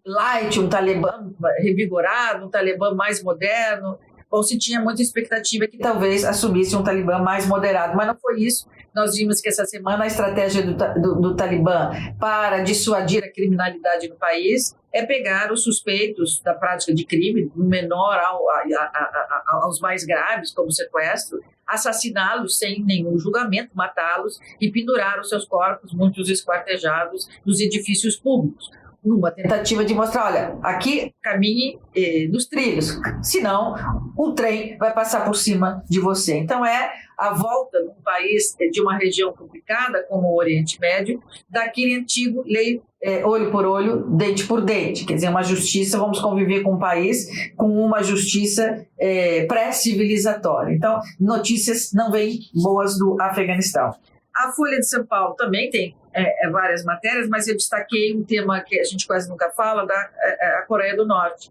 light, 0.04 0.58
um 0.58 0.68
talibã 0.68 1.32
revigorado, 1.58 2.46
um 2.46 2.50
talibã 2.50 2.94
mais 2.94 3.22
moderno, 3.22 3.98
ou 4.30 4.42
se 4.42 4.58
tinha 4.58 4.80
muita 4.80 5.02
expectativa 5.02 5.66
que 5.66 5.78
talvez 5.78 6.24
assumisse 6.24 6.74
um 6.74 6.82
talibã 6.82 7.18
mais 7.18 7.46
moderado, 7.46 7.96
mas 7.96 8.06
não 8.06 8.16
foi 8.16 8.40
isso. 8.40 8.68
Nós 8.96 9.14
vimos 9.14 9.42
que 9.42 9.50
essa 9.50 9.66
semana 9.66 10.04
a 10.04 10.06
estratégia 10.06 10.62
do, 10.62 10.74
do, 10.74 11.20
do 11.20 11.36
talibã 11.36 11.90
para 12.18 12.60
dissuadir 12.60 13.22
a 13.22 13.30
criminalidade 13.30 14.08
no 14.08 14.16
país 14.16 14.74
é 14.90 15.04
pegar 15.04 15.52
os 15.52 15.64
suspeitos 15.64 16.40
da 16.40 16.54
prática 16.54 16.94
de 16.94 17.04
crime, 17.04 17.50
do 17.54 17.62
menor 17.62 18.18
ao, 18.18 18.48
a, 18.48 18.62
a, 18.62 19.42
a, 19.44 19.60
aos 19.64 19.80
mais 19.80 20.02
graves, 20.02 20.50
como 20.50 20.72
sequestro, 20.72 21.42
assassiná-los 21.66 22.56
sem 22.56 22.82
nenhum 22.82 23.18
julgamento, 23.18 23.72
matá-los 23.74 24.40
e 24.58 24.72
pendurar 24.72 25.20
os 25.20 25.28
seus 25.28 25.44
corpos, 25.44 25.92
muitos 25.92 26.30
esquartejados, 26.30 27.28
nos 27.44 27.60
edifícios 27.60 28.16
públicos 28.16 28.70
numa 29.04 29.30
tentativa 29.30 29.84
de 29.84 29.94
mostrar, 29.94 30.26
olha, 30.26 30.58
aqui 30.62 31.14
caminhe 31.22 31.78
eh, 31.94 32.26
nos 32.28 32.46
trilhos, 32.46 32.98
senão 33.22 33.76
o 34.16 34.32
trem 34.32 34.76
vai 34.78 34.92
passar 34.92 35.24
por 35.24 35.36
cima 35.36 35.84
de 35.88 36.00
você. 36.00 36.38
Então 36.38 36.66
é 36.66 36.92
a 37.16 37.32
volta 37.32 37.80
num 37.80 38.02
país 38.02 38.54
de 38.70 38.80
uma 38.80 38.96
região 38.96 39.32
complicada 39.32 40.04
como 40.08 40.28
o 40.28 40.36
Oriente 40.36 40.78
Médio, 40.80 41.22
daquele 41.48 41.94
antigo 41.94 42.42
lei 42.46 42.82
é, 43.02 43.24
olho 43.24 43.50
por 43.50 43.64
olho, 43.64 44.04
dente 44.16 44.46
por 44.46 44.60
dente, 44.60 45.04
quer 45.04 45.14
dizer, 45.14 45.28
uma 45.28 45.42
justiça, 45.42 45.98
vamos 45.98 46.20
conviver 46.20 46.62
com 46.62 46.74
um 46.74 46.78
país 46.78 47.26
com 47.54 47.68
uma 47.68 48.02
justiça 48.02 48.84
é, 48.98 49.46
pré-civilizatória. 49.46 50.74
Então, 50.74 51.00
notícias 51.20 51.92
não 51.92 52.10
vêm 52.10 52.40
boas 52.54 52.98
do 52.98 53.16
Afeganistão. 53.20 53.94
A 54.34 54.50
Folha 54.52 54.78
de 54.78 54.88
São 54.88 55.06
Paulo 55.06 55.34
também 55.34 55.70
tem 55.70 55.96
é, 56.12 56.50
várias 56.50 56.84
matérias, 56.84 57.28
mas 57.28 57.46
eu 57.46 57.56
destaquei 57.56 58.14
um 58.14 58.24
tema 58.24 58.60
que 58.60 58.78
a 58.78 58.84
gente 58.84 59.06
quase 59.06 59.28
nunca 59.28 59.50
fala, 59.50 59.86
da 59.86 60.10
a 60.58 60.64
Coreia 60.66 60.96
do 60.96 61.06
Norte. 61.06 61.50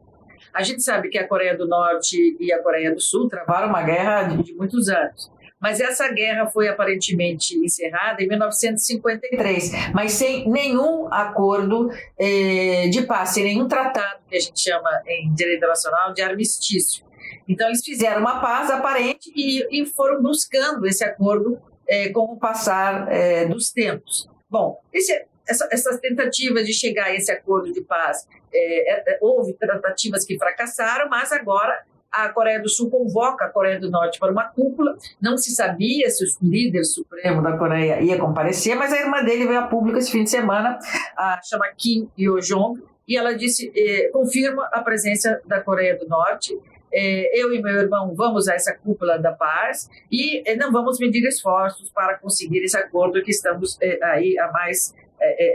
A 0.53 0.63
gente 0.63 0.83
sabe 0.83 1.09
que 1.09 1.17
a 1.17 1.27
Coreia 1.27 1.57
do 1.57 1.67
Norte 1.67 2.37
e 2.39 2.53
a 2.53 2.61
Coreia 2.61 2.93
do 2.93 3.01
Sul 3.01 3.27
travaram 3.27 3.69
uma 3.69 3.81
guerra 3.81 4.23
de, 4.23 4.43
de 4.43 4.53
muitos 4.53 4.87
anos. 4.87 5.31
Mas 5.59 5.79
essa 5.79 6.11
guerra 6.11 6.47
foi 6.47 6.67
aparentemente 6.67 7.57
encerrada 7.57 8.21
em 8.21 8.27
1953, 8.27 9.71
mas 9.93 10.11
sem 10.11 10.49
nenhum 10.49 11.07
acordo 11.11 11.89
eh, 12.19 12.87
de 12.89 13.03
paz, 13.03 13.29
sem 13.29 13.43
nenhum 13.45 13.67
tratado 13.67 14.19
que 14.29 14.35
a 14.35 14.39
gente 14.39 14.59
chama 14.59 14.89
em 15.07 15.33
direito 15.33 15.57
internacional 15.57 16.13
de 16.13 16.21
armistício. 16.21 17.05
Então 17.47 17.67
eles 17.67 17.83
fizeram 17.83 18.21
uma 18.21 18.41
paz 18.41 18.69
aparente 18.69 19.31
e, 19.35 19.81
e 19.81 19.85
foram 19.85 20.21
buscando 20.21 20.85
esse 20.85 21.03
acordo 21.03 21.59
é, 21.87 22.09
com 22.09 22.33
o 22.33 22.37
passar 22.37 23.11
é, 23.11 23.45
dos 23.45 23.71
tempos. 23.71 24.27
Bom, 24.49 24.79
esse, 24.91 25.25
essa, 25.47 25.67
essas 25.71 25.99
tentativas 25.99 26.65
de 26.65 26.73
chegar 26.73 27.05
a 27.05 27.15
esse 27.15 27.31
acordo 27.31 27.71
de 27.71 27.81
paz, 27.81 28.27
é, 28.53 29.13
é, 29.13 29.17
houve 29.21 29.53
tratativas 29.53 30.25
que 30.25 30.37
fracassaram, 30.37 31.09
mas 31.09 31.31
agora 31.31 31.83
a 32.15 32.29
Coreia 32.29 32.61
do 32.61 32.69
Sul 32.69 32.89
convoca 32.89 33.45
a 33.45 33.49
Coreia 33.49 33.79
do 33.79 33.89
Norte 33.89 34.19
para 34.19 34.31
uma 34.31 34.45
cúpula. 34.45 34.97
Não 35.21 35.37
se 35.37 35.51
sabia 35.51 36.09
se 36.09 36.23
o 36.23 36.27
líder 36.41 36.83
supremo 36.85 37.41
da 37.41 37.57
Coreia 37.57 38.01
ia 38.01 38.17
comparecer, 38.17 38.75
mas 38.75 38.93
a 38.93 38.99
irmã 38.99 39.23
dele 39.23 39.45
veio 39.45 39.59
a 39.59 39.67
público 39.67 39.97
esse 39.97 40.11
fim 40.11 40.23
de 40.23 40.29
semana, 40.29 40.79
a, 41.17 41.39
chama 41.43 41.65
Kim 41.77 42.09
Yo-jong, 42.17 42.81
e 43.07 43.17
ela 43.17 43.35
disse, 43.35 43.71
eh, 43.75 44.09
confirma 44.11 44.67
a 44.71 44.81
presença 44.81 45.39
da 45.45 45.61
Coreia 45.61 45.95
do 45.97 46.07
Norte 46.07 46.57
é, 46.95 47.29
eu 47.37 47.53
e 47.53 47.61
meu 47.61 47.75
irmão 47.75 48.15
vamos 48.15 48.47
a 48.47 48.55
essa 48.55 48.73
cúpula 48.73 49.19
da 49.19 49.33
paz 49.33 49.89
e 50.09 50.41
é, 50.49 50.55
não 50.55 50.71
vamos 50.71 50.97
medir 50.97 51.27
esforços 51.27 51.89
para 51.89 52.17
conseguir 52.17 52.63
esse 52.63 52.77
acordo 52.77 53.21
que 53.21 53.31
estamos 53.31 53.77
é, 53.81 53.99
aí 54.01 54.39
há 54.39 54.49
mais 54.49 54.95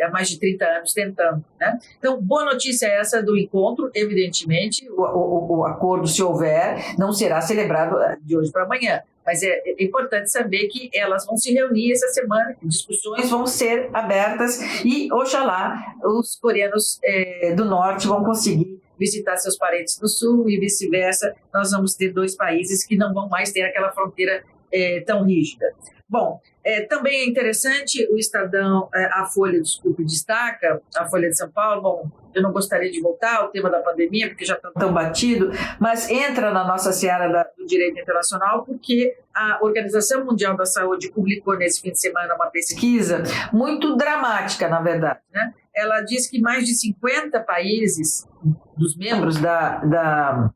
há 0.03 0.11
mais 0.11 0.29
de 0.29 0.39
30 0.39 0.65
anos 0.65 0.93
tentando. 0.93 1.45
Né? 1.61 1.79
Então, 1.99 2.21
boa 2.21 2.45
notícia 2.45 2.87
é 2.87 2.99
essa 3.01 3.23
do 3.23 3.37
encontro, 3.37 3.91
evidentemente, 3.95 4.89
o, 4.91 5.03
o, 5.03 5.59
o 5.59 5.65
acordo, 5.65 6.07
se 6.07 6.23
houver, 6.23 6.97
não 6.99 7.13
será 7.13 7.41
celebrado 7.41 7.97
de 8.23 8.37
hoje 8.37 8.51
para 8.51 8.65
amanhã. 8.65 9.03
Mas 9.25 9.43
é, 9.43 9.63
é, 9.65 9.85
importante 9.85 10.31
saber 10.31 10.67
que 10.69 10.91
elas 10.95 11.27
vão 11.27 11.37
se 11.37 11.53
reunir 11.53 11.93
essa 11.93 12.09
semana, 12.09 12.57
discussões 12.63 13.31
vão 13.31 13.47
ser 13.47 13.89
abertas 13.93 14.61
e, 14.85 15.13
oxalá, 15.13 15.95
os 16.03 16.37
coreanos 16.37 16.99
é, 17.05 17.53
do 17.55 17.65
norte 17.65 18.07
vão 18.07 18.25
conseguir 18.25 18.81
visitar 18.99 19.37
seus 19.37 19.57
parentes 19.57 20.01
no 20.01 20.09
sul 20.09 20.51
e 20.51 20.59
vice-versa. 20.59 21.35
Nós 21.55 21.71
vamos 21.71 21.95
ter 21.95 22.13
dois 22.13 22.35
países 22.35 22.85
que 22.85 22.97
não 22.97 23.15
vão 23.15 23.29
mais 23.29 23.53
ter 23.53 23.63
aquela 23.63 23.93
fronteira 23.93 24.43
é, 24.73 25.01
tão 25.01 25.25
rígida. 25.25 25.67
Bom, 26.09 26.41
é, 26.63 26.83
também 26.83 27.23
é 27.23 27.27
interessante 27.27 28.07
o 28.13 28.17
Estadão, 28.17 28.89
é, 28.95 29.05
a 29.07 29.25
Folha, 29.25 29.61
desculpe, 29.61 30.05
destaca, 30.05 30.81
a 30.97 31.07
Folha 31.07 31.29
de 31.29 31.37
São 31.37 31.51
Paulo, 31.51 31.83
bom, 31.83 32.11
eu 32.35 32.43
não 32.43 32.53
gostaria 32.53 32.91
de 32.91 33.01
voltar 33.01 33.37
ao 33.37 33.49
tema 33.49 33.71
da 33.71 33.81
pandemia, 33.81 34.29
porque 34.29 34.45
já 34.45 34.55
está 34.55 34.71
tão 34.71 34.93
batido, 34.93 35.51
mas 35.79 36.09
entra 36.11 36.51
na 36.51 36.67
nossa 36.67 36.93
seara 36.93 37.33
da, 37.33 37.47
do 37.57 37.67
direito 37.67 37.99
internacional, 37.99 38.65
porque 38.65 39.17
a 39.35 39.59
Organização 39.63 40.25
Mundial 40.25 40.57
da 40.57 40.67
Saúde 40.67 41.11
publicou 41.11 41.57
nesse 41.57 41.81
fim 41.81 41.93
de 41.93 42.01
semana 42.01 42.35
uma 42.35 42.47
pesquisa 42.47 43.23
muito 43.53 43.97
dramática, 43.97 44.69
na 44.69 44.81
verdade. 44.81 45.21
Né? 45.33 45.55
Ela 45.75 46.03
diz 46.03 46.29
que 46.29 46.41
mais 46.41 46.67
de 46.67 46.75
50 46.75 47.41
países, 47.41 48.29
dos 48.77 48.97
membros 48.97 49.39
da, 49.39 49.79
da 49.79 50.51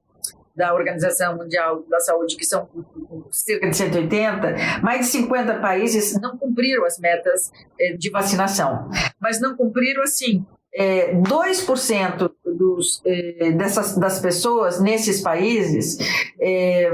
da 0.55 0.73
Organização 0.73 1.37
Mundial 1.37 1.85
da 1.89 1.99
Saúde, 2.01 2.37
que 2.37 2.45
são 2.45 2.69
cerca 3.31 3.69
de 3.69 3.77
180, 3.77 4.81
mais 4.83 5.01
de 5.01 5.07
50 5.07 5.61
países 5.61 6.21
não 6.21 6.39
cumpriram 6.39 6.85
as 6.85 6.99
metas 6.99 7.51
eh, 7.79 7.97
de 7.97 8.11
vacinação. 8.11 8.89
Mas 9.21 9.41
não 9.41 9.57
cumpriram 9.57 10.03
assim. 10.03 10.45
É, 10.77 11.15
2% 11.15 12.33
dos, 12.45 13.01
é, 13.05 13.53
dessas, 13.53 13.97
das 13.97 14.19
pessoas 14.19 14.81
nesses 14.81 15.21
países 15.21 15.99
é, 16.41 16.91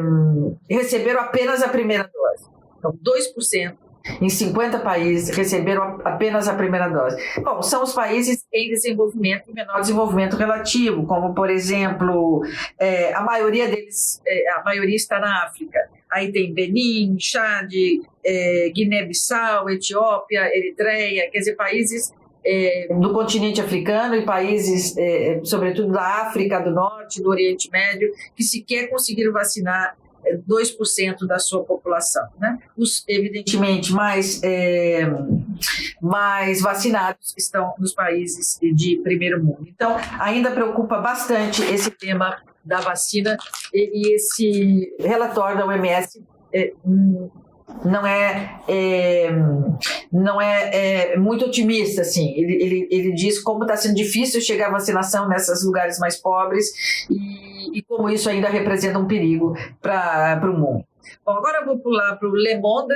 receberam 0.68 1.20
apenas 1.20 1.62
a 1.62 1.68
primeira 1.68 2.04
dose. 2.12 2.50
Então, 2.78 2.92
2% 2.92 3.76
em 4.20 4.28
50 4.28 4.78
países 4.80 5.34
receberam 5.34 6.00
apenas 6.04 6.48
a 6.48 6.54
primeira 6.54 6.88
dose. 6.88 7.16
Bom, 7.42 7.62
são 7.62 7.82
os 7.82 7.92
países 7.92 8.46
em 8.52 8.68
desenvolvimento 8.68 9.52
menor 9.52 9.80
desenvolvimento 9.80 10.36
relativo, 10.36 11.06
como, 11.06 11.34
por 11.34 11.50
exemplo, 11.50 12.42
é, 12.78 13.12
a 13.12 13.20
maioria 13.22 13.68
deles, 13.68 14.20
é, 14.26 14.52
a 14.52 14.62
maioria 14.62 14.96
está 14.96 15.18
na 15.20 15.44
África. 15.44 15.78
Aí 16.10 16.32
tem 16.32 16.52
Benin, 16.52 17.16
Chad, 17.18 17.70
é, 18.24 18.70
Guiné-Bissau, 18.74 19.70
Etiópia, 19.70 20.50
Eritreia, 20.56 21.30
quer 21.30 21.38
dizer, 21.38 21.54
países 21.54 22.12
é, 22.44 22.88
do 22.90 23.12
continente 23.12 23.60
africano 23.60 24.14
e 24.14 24.24
países, 24.24 24.96
é, 24.96 25.40
sobretudo 25.44 25.92
da 25.92 26.22
África 26.22 26.58
do 26.58 26.70
Norte, 26.70 27.22
do 27.22 27.28
Oriente 27.28 27.70
Médio, 27.70 28.12
que 28.34 28.42
sequer 28.42 28.88
conseguiram 28.88 29.32
vacinar 29.32 29.96
2% 30.48 31.26
da 31.26 31.38
sua 31.38 31.64
população. 31.64 32.26
Né? 32.38 32.58
Os, 32.76 33.04
evidentemente, 33.08 33.92
mais, 33.92 34.42
é, 34.42 35.06
mais 36.00 36.60
vacinados 36.60 37.34
estão 37.36 37.74
nos 37.78 37.92
países 37.92 38.58
de 38.60 39.00
primeiro 39.02 39.42
mundo. 39.42 39.66
Então, 39.66 39.96
ainda 40.18 40.50
preocupa 40.50 40.98
bastante 40.98 41.62
esse 41.62 41.90
tema 41.90 42.38
da 42.64 42.80
vacina 42.80 43.36
e, 43.72 44.10
e 44.12 44.14
esse 44.14 44.94
relatório 45.00 45.58
da 45.58 45.66
OMS 45.66 46.22
é, 46.52 46.72
não 47.84 48.06
é, 48.06 48.60
é 48.68 49.30
não 50.12 50.40
é, 50.40 51.12
é, 51.12 51.16
muito 51.16 51.46
otimista 51.46 52.02
assim. 52.02 52.34
Ele, 52.36 52.62
ele, 52.62 52.88
ele 52.90 53.12
diz 53.12 53.38
como 53.38 53.62
está 53.62 53.76
sendo 53.76 53.94
difícil 53.94 54.40
chegar 54.40 54.68
à 54.68 54.72
vacinação 54.72 55.28
nesses 55.28 55.64
lugares 55.64 55.98
mais 55.98 56.16
pobres 56.16 56.66
e, 57.08 57.49
e 57.72 57.82
como 57.82 58.08
isso 58.08 58.28
ainda 58.28 58.48
representa 58.48 58.98
um 58.98 59.06
perigo 59.06 59.54
para 59.80 60.40
o 60.44 60.58
mundo. 60.58 60.84
Bom, 61.24 61.32
agora 61.32 61.60
eu 61.60 61.66
vou 61.66 61.78
pular 61.78 62.16
para 62.16 62.28
o 62.28 62.34
Le 62.34 62.58
Monde, 62.58 62.94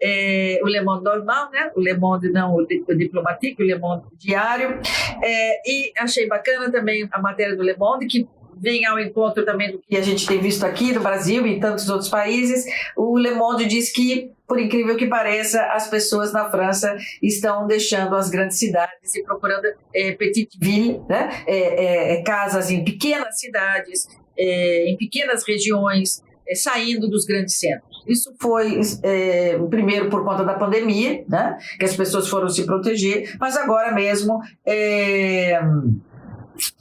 é, 0.00 0.60
o 0.62 0.66
Le 0.66 0.80
Monde 0.82 1.04
normal, 1.04 1.50
né? 1.50 1.70
O 1.74 1.80
Le 1.80 1.94
Monde 1.94 2.30
não 2.30 2.54
o, 2.54 2.62
o 2.62 2.96
Diplomatique, 2.96 3.62
o 3.62 3.66
Le 3.66 3.78
Monde 3.78 4.04
diário. 4.16 4.80
É, 5.22 5.70
e 5.70 5.92
achei 5.98 6.26
bacana 6.26 6.70
também 6.70 7.08
a 7.10 7.20
matéria 7.20 7.56
do 7.56 7.62
Le 7.62 7.76
Monde, 7.76 8.06
que 8.06 8.28
vem 8.60 8.84
ao 8.84 8.98
encontro 8.98 9.44
também 9.44 9.72
do 9.72 9.78
que 9.78 9.96
a 9.96 10.02
gente 10.02 10.26
tem 10.26 10.38
visto 10.38 10.64
aqui 10.64 10.92
no 10.92 11.00
Brasil 11.00 11.46
e 11.46 11.54
em 11.54 11.60
tantos 11.60 11.88
outros 11.88 12.10
países. 12.10 12.64
O 12.96 13.18
Le 13.18 13.30
Monde 13.30 13.64
diz 13.64 13.90
que, 13.90 14.30
por 14.46 14.60
incrível 14.60 14.96
que 14.96 15.06
pareça, 15.06 15.62
as 15.72 15.88
pessoas 15.88 16.32
na 16.32 16.50
França 16.50 16.96
estão 17.22 17.66
deixando 17.66 18.14
as 18.14 18.28
grandes 18.28 18.58
cidades 18.58 19.14
e 19.14 19.22
procurando 19.22 19.64
é, 19.94 20.12
petite 20.12 20.58
ville, 20.60 21.00
né? 21.08 21.30
É, 21.46 22.14
é, 22.14 22.22
casas 22.22 22.70
em 22.70 22.84
pequenas 22.84 23.38
cidades, 23.38 24.06
em 24.36 24.96
pequenas 24.96 25.42
regiões, 25.46 26.22
saindo 26.54 27.08
dos 27.08 27.24
grandes 27.24 27.58
centros. 27.58 28.02
Isso 28.06 28.34
foi, 28.40 28.80
é, 29.02 29.58
primeiro, 29.68 30.08
por 30.08 30.24
conta 30.24 30.44
da 30.44 30.54
pandemia, 30.54 31.24
né, 31.28 31.58
que 31.78 31.84
as 31.84 31.94
pessoas 31.94 32.28
foram 32.28 32.48
se 32.48 32.64
proteger, 32.64 33.36
mas 33.38 33.56
agora 33.56 33.92
mesmo. 33.92 34.40
É, 34.64 35.60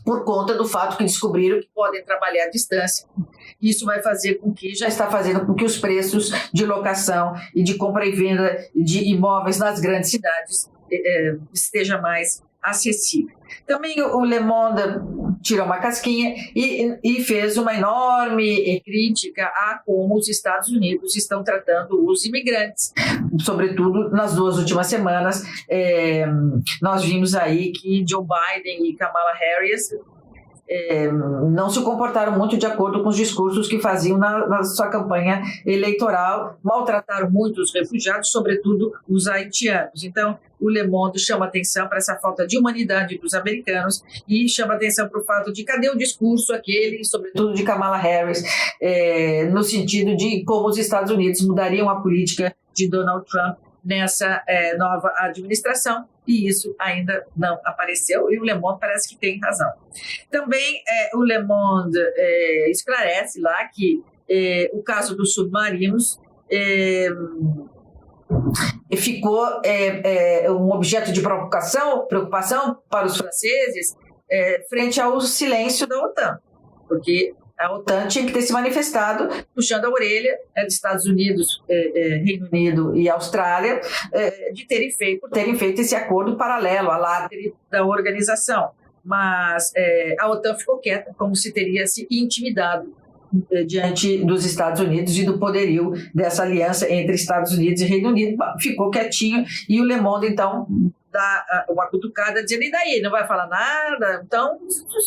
por 0.04 0.24
conta 0.24 0.56
do 0.56 0.66
fato 0.66 0.98
que 0.98 1.04
descobriram 1.04 1.60
que 1.60 1.70
podem 1.74 2.04
trabalhar 2.04 2.46
à 2.46 2.50
distância. 2.50 3.08
Isso 3.62 3.86
vai 3.86 4.02
fazer 4.02 4.36
com 4.36 4.54
que, 4.54 4.74
já 4.76 4.88
está 4.88 5.10
fazendo 5.10 5.46
com 5.46 5.54
que 5.54 5.66
os 5.66 5.78
preços 5.78 6.32
de 6.54 6.66
locação 6.66 7.34
e 7.54 7.64
de 7.64 7.76
compra 7.76 8.06
e 8.06 8.12
venda 8.12 8.58
de 8.76 9.04
imóveis 9.04 9.58
nas 9.58 9.80
grandes 9.80 10.10
cidades 10.10 10.70
é, 10.92 11.36
esteja 11.54 12.00
mais 12.00 12.44
acessível. 12.62 13.36
Também 13.66 14.02
o 14.02 14.24
Le 14.24 14.40
Monde 14.40 14.82
tirou 15.42 15.66
uma 15.66 15.78
casquinha 15.78 16.36
e, 16.56 16.98
e, 17.04 17.24
fez 17.24 17.58
uma 17.58 17.74
enorme 17.74 18.82
crítica 18.82 19.46
a 19.46 19.82
como 19.86 20.16
os 20.16 20.28
Estados 20.28 20.70
Unidos 20.70 21.16
estão 21.16 21.44
tratando 21.44 22.06
os 22.06 22.26
imigrantes. 22.26 22.94
Sobretudo 23.40 24.10
nas 24.10 24.36
duas 24.36 24.58
últimas 24.58 24.88
semanas, 24.88 25.44
é, 25.70 26.26
nós 26.82 27.04
vimos 27.04 27.36
aí 27.36 27.72
que 27.72 28.06
Joe 28.08 28.24
Biden 28.24 28.90
e 28.90 28.96
Kamala 28.96 29.34
Harris 29.34 29.90
é, 30.70 31.12
não 31.12 31.70
se 31.70 31.82
comportaram 31.82 32.38
muito 32.38 32.56
de 32.56 32.66
acordo 32.66 33.02
com 33.02 33.10
os 33.10 33.16
discursos 33.16 33.68
que 33.68 33.80
faziam 33.80 34.20
na, 34.20 34.48
na, 34.48 34.64
sua 34.64 34.88
campanha 34.88 35.42
eleitoral, 35.66 36.60
maltrataram 36.64 37.32
muito 37.32 37.60
os 37.60 37.74
refugiados, 37.74 38.30
sobretudo 38.30 38.92
os 39.08 39.28
haitianos. 39.28 40.04
Então, 40.04 40.38
o 40.62 40.70
Le 40.70 40.86
Monde 40.86 41.18
chama 41.20 41.46
atenção 41.46 41.88
para 41.88 41.98
essa 41.98 42.16
falta 42.18 42.46
de 42.46 42.58
humanidade 42.58 43.18
dos 43.18 43.34
americanos 43.34 44.04
e 44.28 44.48
chama 44.48 44.76
atenção 44.76 45.08
para 45.10 45.20
o 45.20 45.24
fato 45.24 45.52
de 45.52 45.64
cadê 45.64 45.90
o 45.90 45.98
discurso 45.98 46.54
aquele, 46.54 47.04
sobretudo 47.04 47.54
de 47.54 47.64
Kamala 47.64 47.98
Harris, 47.98 48.44
é, 48.80 49.46
no 49.46 49.64
sentido 49.64 50.16
de 50.16 50.44
como 50.44 50.68
os 50.68 50.78
Estados 50.78 51.12
Unidos 51.12 51.42
mudariam 51.42 51.90
a 51.90 52.00
política 52.02 52.54
de 52.76 52.88
Donald 52.88 53.26
Trump 53.26 53.58
nessa 53.90 54.44
é, 54.48 54.78
nova 54.78 55.12
administração 55.18 56.08
e 56.28 56.48
isso 56.48 56.76
ainda 56.78 57.26
não 57.36 57.60
apareceu, 57.66 58.32
e 58.32 58.40
o 58.40 58.44
Le 58.44 58.54
Monde 58.54 58.80
parece 58.80 59.10
que 59.10 59.18
tem 59.18 59.40
razão. 59.40 59.68
Também 60.30 60.84
é, 60.88 61.10
o 61.16 61.24
Le 61.24 61.40
Monde 61.42 61.98
é, 61.98 62.70
esclarece 62.70 63.42
lá 63.42 63.68
que 63.74 64.04
é, 64.30 64.70
o 64.72 64.84
caso 64.84 65.18
dos 65.18 65.34
submarinos 65.34 66.20
é, 66.52 67.10
ficou 68.96 69.60
é, 69.66 70.46
um 70.52 70.72
objeto 70.72 71.12
de 71.12 71.20
preocupação, 71.20 72.06
preocupação 72.06 72.78
para 72.88 73.08
os 73.08 73.18
franceses 73.18 73.98
frente 74.70 75.02
ao 75.02 75.20
silêncio 75.22 75.88
da 75.88 75.98
OTAN, 75.98 76.38
porque 76.88 77.34
a 77.60 77.74
OTAN 77.74 78.08
tinha 78.08 78.26
que 78.26 78.32
ter 78.32 78.42
se 78.42 78.54
manifestado 78.54 79.28
puxando 79.54 79.84
a 79.86 79.90
orelha 79.90 80.40
né, 80.56 80.64
dos 80.64 80.74
Estados 80.74 81.06
Unidos, 81.06 81.62
é, 81.68 82.00
é, 82.00 82.16
Reino 82.16 82.48
Unido 82.50 82.96
e 82.96 83.10
Austrália 83.10 83.82
é, 84.14 84.52
de 84.54 84.66
terem 84.66 84.90
feito, 84.92 85.28
terem 85.30 85.56
feito 85.56 85.82
esse 85.82 85.94
acordo 85.94 86.38
paralelo 86.38 86.90
à 86.90 86.98
látere 86.98 87.54
da 87.70 87.86
organização. 87.86 88.72
Mas 89.04 89.72
a 90.20 90.30
OTAN 90.30 90.56
ficou 90.56 90.78
quieta, 90.78 91.14
como 91.18 91.36
se 91.36 91.52
teria 91.52 91.88
se 91.88 92.06
intimidado 92.12 92.94
diante 93.66 94.18
dos 94.18 94.46
Estados 94.46 94.82
Unidos 94.82 95.18
e 95.18 95.24
do 95.24 95.40
poderio 95.40 95.94
dessa 96.14 96.44
aliança 96.44 96.92
entre 96.92 97.16
Estados 97.16 97.54
Unidos 97.54 97.82
e 97.82 97.86
Reino 97.86 98.10
Unido, 98.10 98.38
ficou 98.60 98.92
quietinho 98.92 99.46
e 99.68 99.80
o 99.80 99.86
Le 99.86 99.98
Monde, 99.98 100.28
então, 100.28 100.68
dá 101.12 101.66
uma 101.70 101.88
cutucada 101.88 102.44
dizendo, 102.44 102.64
e 102.64 102.72
daí, 102.72 103.02
não 103.02 103.12
vai 103.12 103.28
falar 103.28 103.48
nada? 103.48 104.22
Então, 104.26 104.60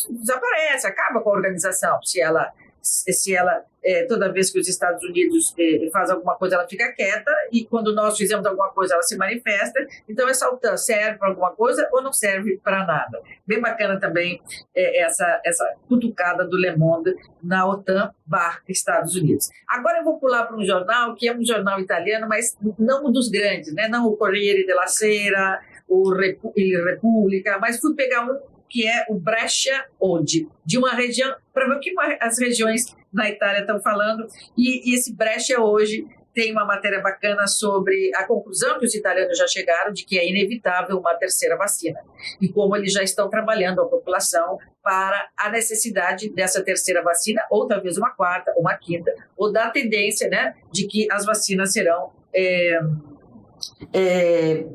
desaparece, 0.09 0.87
acaba 0.87 1.21
com 1.21 1.29
a 1.29 1.33
organização, 1.33 2.01
se 2.03 2.21
ela 2.21 2.51
se 2.83 3.33
ela, 3.33 3.63
é, 3.81 4.05
toda 4.05 4.31
vez 4.31 4.51
que 4.51 4.59
os 4.59 4.67
Estados 4.67 5.01
Unidos 5.03 5.53
é, 5.57 5.89
faz 5.91 6.09
alguma 6.09 6.35
coisa, 6.35 6.55
ela 6.55 6.67
fica 6.67 6.91
quieta, 6.91 7.31
e 7.51 7.65
quando 7.65 7.95
nós 7.95 8.17
fizemos 8.17 8.45
alguma 8.45 8.69
coisa, 8.71 8.95
ela 8.95 9.03
se 9.03 9.17
manifesta. 9.17 9.85
Então, 10.07 10.27
essa 10.27 10.49
OTAN 10.49 10.75
serve 10.75 11.17
para 11.17 11.29
alguma 11.29 11.51
coisa 11.51 11.87
ou 11.93 12.01
não 12.01 12.11
serve 12.11 12.59
para 12.61 12.85
nada. 12.85 13.21
Bem 13.47 13.61
bacana 13.61 13.99
também 13.99 14.41
é, 14.75 15.01
essa, 15.01 15.41
essa 15.45 15.65
cutucada 15.87 16.45
do 16.45 16.57
Le 16.57 16.75
Monde 16.75 17.15
na 17.41 17.65
OTAN 17.65 18.13
barra 18.25 18.61
Estados 18.67 19.15
Unidos. 19.15 19.49
Agora 19.67 19.99
eu 19.99 20.03
vou 20.03 20.19
pular 20.19 20.45
para 20.45 20.57
um 20.57 20.65
jornal 20.65 21.15
que 21.15 21.27
é 21.27 21.35
um 21.35 21.45
jornal 21.45 21.79
italiano, 21.79 22.27
mas 22.27 22.57
não 22.77 23.05
um 23.05 23.11
dos 23.11 23.29
grandes, 23.29 23.73
né? 23.73 23.87
não 23.87 24.07
o 24.07 24.17
Corriere 24.17 24.65
della 24.65 24.87
Sera, 24.87 25.61
o 25.87 26.13
República, 26.13 27.57
mas 27.59 27.79
fui 27.79 27.95
pegar 27.95 28.25
um 28.25 28.53
que 28.69 28.87
é 28.87 29.05
o 29.07 29.13
Brescia 29.13 29.85
Ode, 29.99 30.49
de 30.65 30.79
uma 30.79 30.93
região, 30.93 31.35
para 31.53 31.67
ver 31.67 31.75
o 31.75 31.79
que 31.79 31.93
as 32.19 32.39
regiões 32.39 32.95
na 33.13 33.29
Itália 33.29 33.61
estão 33.61 33.79
falando, 33.79 34.25
e, 34.57 34.89
e 34.89 34.95
esse 34.95 35.13
Brescia 35.15 35.61
hoje 35.61 36.07
tem 36.33 36.51
uma 36.51 36.65
matéria 36.65 36.99
bacana 36.99 37.45
sobre 37.45 38.11
a 38.15 38.25
conclusão 38.25 38.79
que 38.79 38.85
os 38.85 38.95
italianos 38.95 39.37
já 39.37 39.45
chegaram 39.47 39.93
de 39.93 40.03
que 40.03 40.17
é 40.17 40.27
inevitável 40.27 40.97
uma 40.97 41.13
terceira 41.13 41.55
vacina 41.55 41.99
e 42.41 42.49
como 42.49 42.75
eles 42.75 42.91
já 42.91 43.03
estão 43.03 43.29
trabalhando 43.29 43.81
a 43.81 43.85
população 43.87 44.57
para 44.81 45.29
a 45.37 45.49
necessidade 45.51 46.29
dessa 46.29 46.63
terceira 46.63 47.03
vacina 47.03 47.45
ou 47.51 47.67
talvez 47.67 47.97
uma 47.97 48.09
quarta, 48.09 48.51
uma 48.57 48.75
quinta, 48.75 49.13
ou 49.37 49.51
da 49.51 49.69
tendência, 49.69 50.27
né, 50.27 50.55
de 50.71 50.87
que 50.87 51.07
as 51.11 51.25
vacinas 51.25 51.71
serão 51.71 52.11
é, 52.33 52.79
é, 53.93 54.65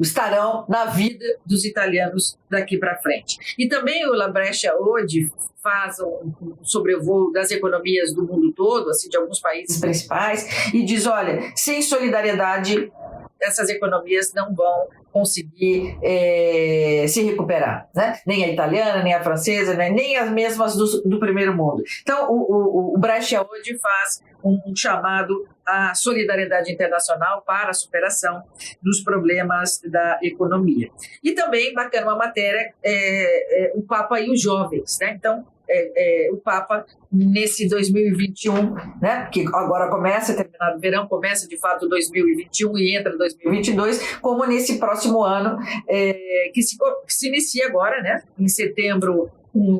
estarão 0.00 0.64
na 0.68 0.86
vida 0.86 1.24
dos 1.44 1.64
italianos 1.64 2.38
daqui 2.50 2.78
para 2.78 2.96
frente. 2.96 3.38
E 3.58 3.68
também 3.68 4.06
o 4.08 4.12
La 4.12 4.28
Brescia 4.28 4.76
hoje 4.76 5.30
faz 5.62 5.98
um, 5.98 6.54
sobrevoo 6.62 7.32
das 7.32 7.50
economias 7.50 8.12
do 8.12 8.22
mundo 8.26 8.52
todo, 8.52 8.90
assim, 8.90 9.08
de 9.08 9.16
alguns 9.16 9.40
países 9.40 9.80
principais, 9.80 10.46
e 10.74 10.84
diz, 10.84 11.06
olha, 11.06 11.40
sem 11.56 11.80
solidariedade 11.80 12.92
essas 13.40 13.68
economias 13.68 14.32
não 14.32 14.54
vão 14.54 14.88
conseguir 15.14 15.96
é, 16.02 17.06
se 17.06 17.22
recuperar, 17.22 17.88
né? 17.94 18.18
nem 18.26 18.42
a 18.42 18.48
italiana, 18.48 19.00
nem 19.00 19.14
a 19.14 19.22
francesa, 19.22 19.72
né? 19.74 19.88
nem 19.88 20.16
as 20.16 20.28
mesmas 20.28 20.74
do, 20.74 21.08
do 21.08 21.20
primeiro 21.20 21.56
mundo. 21.56 21.84
Então, 22.02 22.28
o, 22.32 22.34
o, 22.34 22.96
o 22.96 22.98
Brescia 22.98 23.40
hoje 23.40 23.78
faz 23.78 24.20
um 24.42 24.74
chamado 24.76 25.46
à 25.64 25.94
solidariedade 25.94 26.72
internacional 26.72 27.42
para 27.42 27.70
a 27.70 27.72
superação 27.72 28.42
dos 28.82 29.02
problemas 29.02 29.80
da 29.86 30.18
economia. 30.20 30.90
E 31.22 31.30
também, 31.30 31.72
bacana 31.72 32.08
uma 32.08 32.16
matéria, 32.16 32.74
é, 32.82 33.66
é, 33.66 33.72
o 33.76 33.82
Papa 33.82 34.20
e 34.20 34.28
os 34.28 34.42
jovens. 34.42 34.98
Né? 35.00 35.14
Então, 35.16 35.46
é, 35.68 36.26
é, 36.26 36.32
o 36.32 36.36
Papa 36.36 36.86
nesse 37.10 37.68
2021, 37.68 38.74
né, 39.00 39.28
que 39.32 39.46
agora 39.48 39.88
começa, 39.88 40.34
terminado 40.34 40.76
o 40.76 40.80
verão, 40.80 41.06
começa 41.06 41.48
de 41.48 41.56
fato 41.58 41.88
2021 41.88 42.78
e 42.78 42.96
entra 42.96 43.16
2022, 43.16 44.16
como 44.18 44.44
nesse 44.46 44.78
próximo 44.78 45.22
ano, 45.22 45.58
é, 45.88 46.50
que, 46.52 46.62
se, 46.62 46.76
que 46.76 47.12
se 47.12 47.28
inicia 47.28 47.66
agora, 47.68 48.02
né, 48.02 48.22
em 48.38 48.48
setembro 48.48 49.30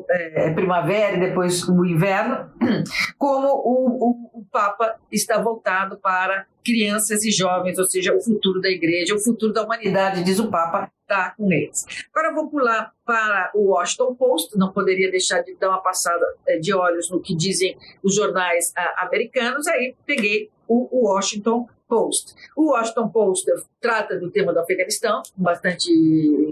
é, 0.09 0.51
primavera 0.51 1.17
e 1.17 1.19
depois 1.19 1.67
o 1.67 1.85
inverno, 1.85 2.49
como 3.17 3.47
o, 3.47 4.09
o, 4.09 4.39
o, 4.39 4.45
Papa 4.51 4.95
está 5.11 5.41
voltado 5.41 5.97
para 5.97 6.45
crianças 6.63 7.25
e 7.25 7.31
jovens, 7.31 7.77
ou 7.77 7.85
seja, 7.85 8.15
o 8.15 8.21
futuro 8.21 8.61
da 8.61 8.69
igreja, 8.69 9.13
o 9.13 9.19
futuro 9.19 9.51
da 9.51 9.63
humanidade, 9.63 10.23
diz 10.23 10.39
o 10.39 10.49
Papa, 10.49 10.89
está 11.01 11.31
com 11.31 11.51
eles. 11.51 11.85
Agora 12.13 12.29
eu 12.29 12.35
vou 12.35 12.49
pular 12.49 12.91
para 13.05 13.51
o 13.53 13.71
Washington 13.71 14.15
Post, 14.15 14.57
não 14.57 14.71
poderia 14.71 15.11
deixar 15.11 15.41
de 15.41 15.55
dar 15.55 15.69
uma 15.69 15.81
passada 15.81 16.25
é, 16.47 16.57
de 16.57 16.73
olhos 16.73 17.09
no 17.09 17.19
que 17.19 17.35
dizem 17.35 17.77
os 18.01 18.15
jornais 18.15 18.71
ah, 18.77 19.05
americanos, 19.05 19.67
aí 19.67 19.95
peguei 20.05 20.49
o 20.67 21.07
Washington 21.07 21.67
Post. 21.87 22.33
O 22.55 22.71
Washington 22.71 23.09
Post 23.09 23.51
trata 23.79 24.17
do 24.17 24.31
tema 24.31 24.53
do 24.53 24.59
Afeganistão 24.59 25.21
com 25.35 25.43
bastante 25.43 25.89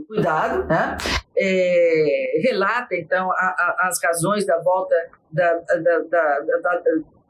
cuidado, 0.08 0.66
né? 0.68 0.98
É, 1.36 2.42
relata 2.44 2.96
então 2.96 3.32
a, 3.32 3.36
a, 3.36 3.88
as 3.88 4.00
razões 4.04 4.46
da 4.46 4.60
volta 4.62 4.96
da, 5.32 5.54
da, 5.56 6.00
da, 6.00 6.82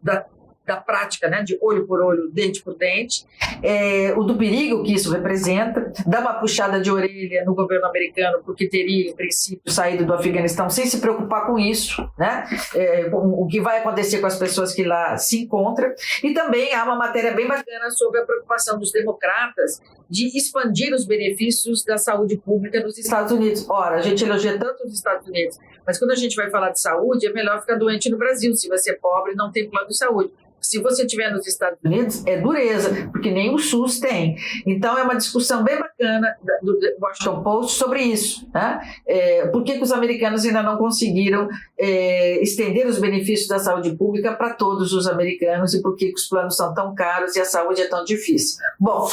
da 0.01 0.25
da 0.65 0.77
prática, 0.77 1.27
né, 1.27 1.43
de 1.43 1.57
olho 1.61 1.85
por 1.85 2.01
olho, 2.01 2.29
dente 2.31 2.61
por 2.63 2.75
dente, 2.75 3.25
é, 3.61 4.13
o 4.15 4.23
do 4.23 4.35
perigo 4.35 4.83
que 4.83 4.93
isso 4.93 5.11
representa, 5.11 5.91
dá 6.05 6.21
uma 6.21 6.33
puxada 6.35 6.79
de 6.79 6.89
orelha 6.89 7.43
no 7.45 7.53
governo 7.53 7.85
americano, 7.85 8.41
porque 8.45 8.67
teria, 8.69 9.09
em 9.09 9.15
princípio, 9.15 9.71
saído 9.71 10.05
do 10.05 10.13
Afeganistão 10.13 10.69
sem 10.69 10.85
se 10.85 10.99
preocupar 10.99 11.45
com 11.45 11.59
isso, 11.59 12.09
né, 12.17 12.45
é, 12.75 13.09
o 13.11 13.45
que 13.47 13.59
vai 13.59 13.79
acontecer 13.79 14.19
com 14.19 14.27
as 14.27 14.37
pessoas 14.37 14.73
que 14.73 14.83
lá 14.83 15.17
se 15.17 15.43
encontram, 15.43 15.91
e 16.23 16.33
também 16.33 16.73
há 16.73 16.83
uma 16.83 16.95
matéria 16.95 17.31
bem 17.31 17.47
bacana 17.47 17.89
sobre 17.91 18.21
a 18.21 18.25
preocupação 18.25 18.79
dos 18.79 18.91
democratas 18.91 19.81
de 20.09 20.37
expandir 20.37 20.93
os 20.93 21.05
benefícios 21.05 21.83
da 21.83 21.97
saúde 21.97 22.37
pública 22.37 22.79
nos 22.81 22.97
Estados 22.97 23.31
Unidos. 23.31 23.67
Ora, 23.67 23.95
a 23.95 24.01
gente 24.01 24.23
elogia 24.23 24.57
tanto 24.59 24.83
os 24.85 24.93
Estados 24.93 25.27
Unidos, 25.27 25.57
mas 25.85 25.97
quando 25.97 26.11
a 26.11 26.15
gente 26.15 26.35
vai 26.35 26.49
falar 26.49 26.69
de 26.69 26.79
saúde, 26.79 27.27
é 27.27 27.33
melhor 27.33 27.59
ficar 27.61 27.75
doente 27.75 28.09
no 28.09 28.17
Brasil, 28.17 28.53
se 28.55 28.69
você 28.69 28.91
é 28.91 28.95
pobre 28.95 29.33
e 29.33 29.35
não 29.35 29.51
tem 29.51 29.69
plano 29.69 29.87
de 29.87 29.97
saúde 29.97 30.31
se 30.63 30.81
você 30.81 31.03
estiver 31.03 31.29
nos 31.31 31.45
Estados 31.45 31.77
Unidos, 31.83 32.25
é 32.25 32.37
dureza, 32.37 33.09
porque 33.11 33.29
nem 33.29 33.53
o 33.53 33.59
SUS 33.59 33.99
tem. 33.99 34.37
Então, 34.65 34.97
é 34.97 35.03
uma 35.03 35.15
discussão 35.15 35.63
bem 35.63 35.77
bacana 35.77 36.35
do 36.61 36.79
Washington 36.99 37.43
Post 37.43 37.77
sobre 37.77 38.01
isso. 38.01 38.49
Né? 38.53 38.81
É, 39.05 39.47
por 39.47 39.63
que, 39.63 39.73
que, 39.77 39.83
os 39.83 39.91
americanos 39.91 40.45
ainda 40.45 40.63
não 40.63 40.77
conseguiram 40.77 41.49
é, 41.77 42.41
estender 42.41 42.87
os 42.87 42.97
benefícios 42.97 43.47
da 43.47 43.59
saúde 43.59 43.95
pública 43.95 44.33
para 44.33 44.53
todos 44.53 44.93
os 44.93 45.05
americanos 45.05 45.73
e 45.73 45.81
por 45.81 45.95
que, 45.95 46.07
que 46.07 46.15
os 46.15 46.27
planos 46.27 46.55
são 46.55 46.73
tão 46.73 46.95
caros 46.95 47.35
e 47.35 47.41
a 47.41 47.45
saúde 47.45 47.81
é 47.81 47.87
tão 47.87 48.03
difícil? 48.03 48.57
Bom, 48.79 49.09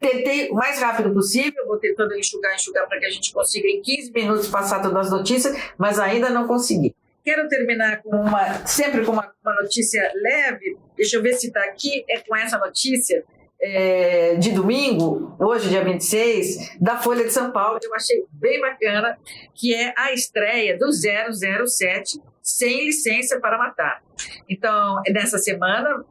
Tentei 0.00 0.48
o 0.48 0.54
mais 0.54 0.80
rápido 0.80 1.12
possível, 1.12 1.66
vou 1.66 1.76
tentando 1.76 2.14
enxugar, 2.14 2.54
enxugar 2.54 2.86
para 2.86 3.00
que 3.00 3.06
a 3.06 3.10
gente 3.10 3.32
consiga 3.32 3.66
em 3.66 3.82
15 3.82 4.12
minutos 4.12 4.46
passar 4.46 4.80
todas 4.80 5.06
as 5.06 5.10
notícias, 5.10 5.56
mas 5.76 5.98
ainda 5.98 6.30
não 6.30 6.46
consegui. 6.46 6.94
Quero 7.28 7.46
terminar 7.46 8.00
com 8.00 8.08
uma, 8.08 8.66
sempre 8.66 9.04
com 9.04 9.12
uma, 9.12 9.30
uma 9.44 9.54
notícia 9.60 10.10
leve. 10.14 10.78
Deixa 10.96 11.16
eu 11.16 11.22
ver 11.22 11.34
se 11.34 11.48
está 11.48 11.62
aqui. 11.64 12.02
É 12.08 12.20
com 12.20 12.34
essa 12.34 12.56
notícia 12.56 13.22
é, 13.60 14.34
de 14.36 14.50
domingo, 14.50 15.36
hoje, 15.38 15.68
dia 15.68 15.84
26, 15.84 16.78
da 16.80 16.96
Folha 16.96 17.24
de 17.24 17.30
São 17.30 17.52
Paulo. 17.52 17.78
Eu 17.82 17.94
achei 17.94 18.24
bem 18.32 18.58
bacana, 18.62 19.18
que 19.54 19.74
é 19.74 19.92
a 19.94 20.10
estreia 20.10 20.78
do 20.78 20.90
007 20.90 22.18
sem 22.42 22.86
licença 22.86 23.38
para 23.38 23.58
matar. 23.58 24.02
Então, 24.48 25.02
nessa 25.10 25.36
semana, 25.36 26.02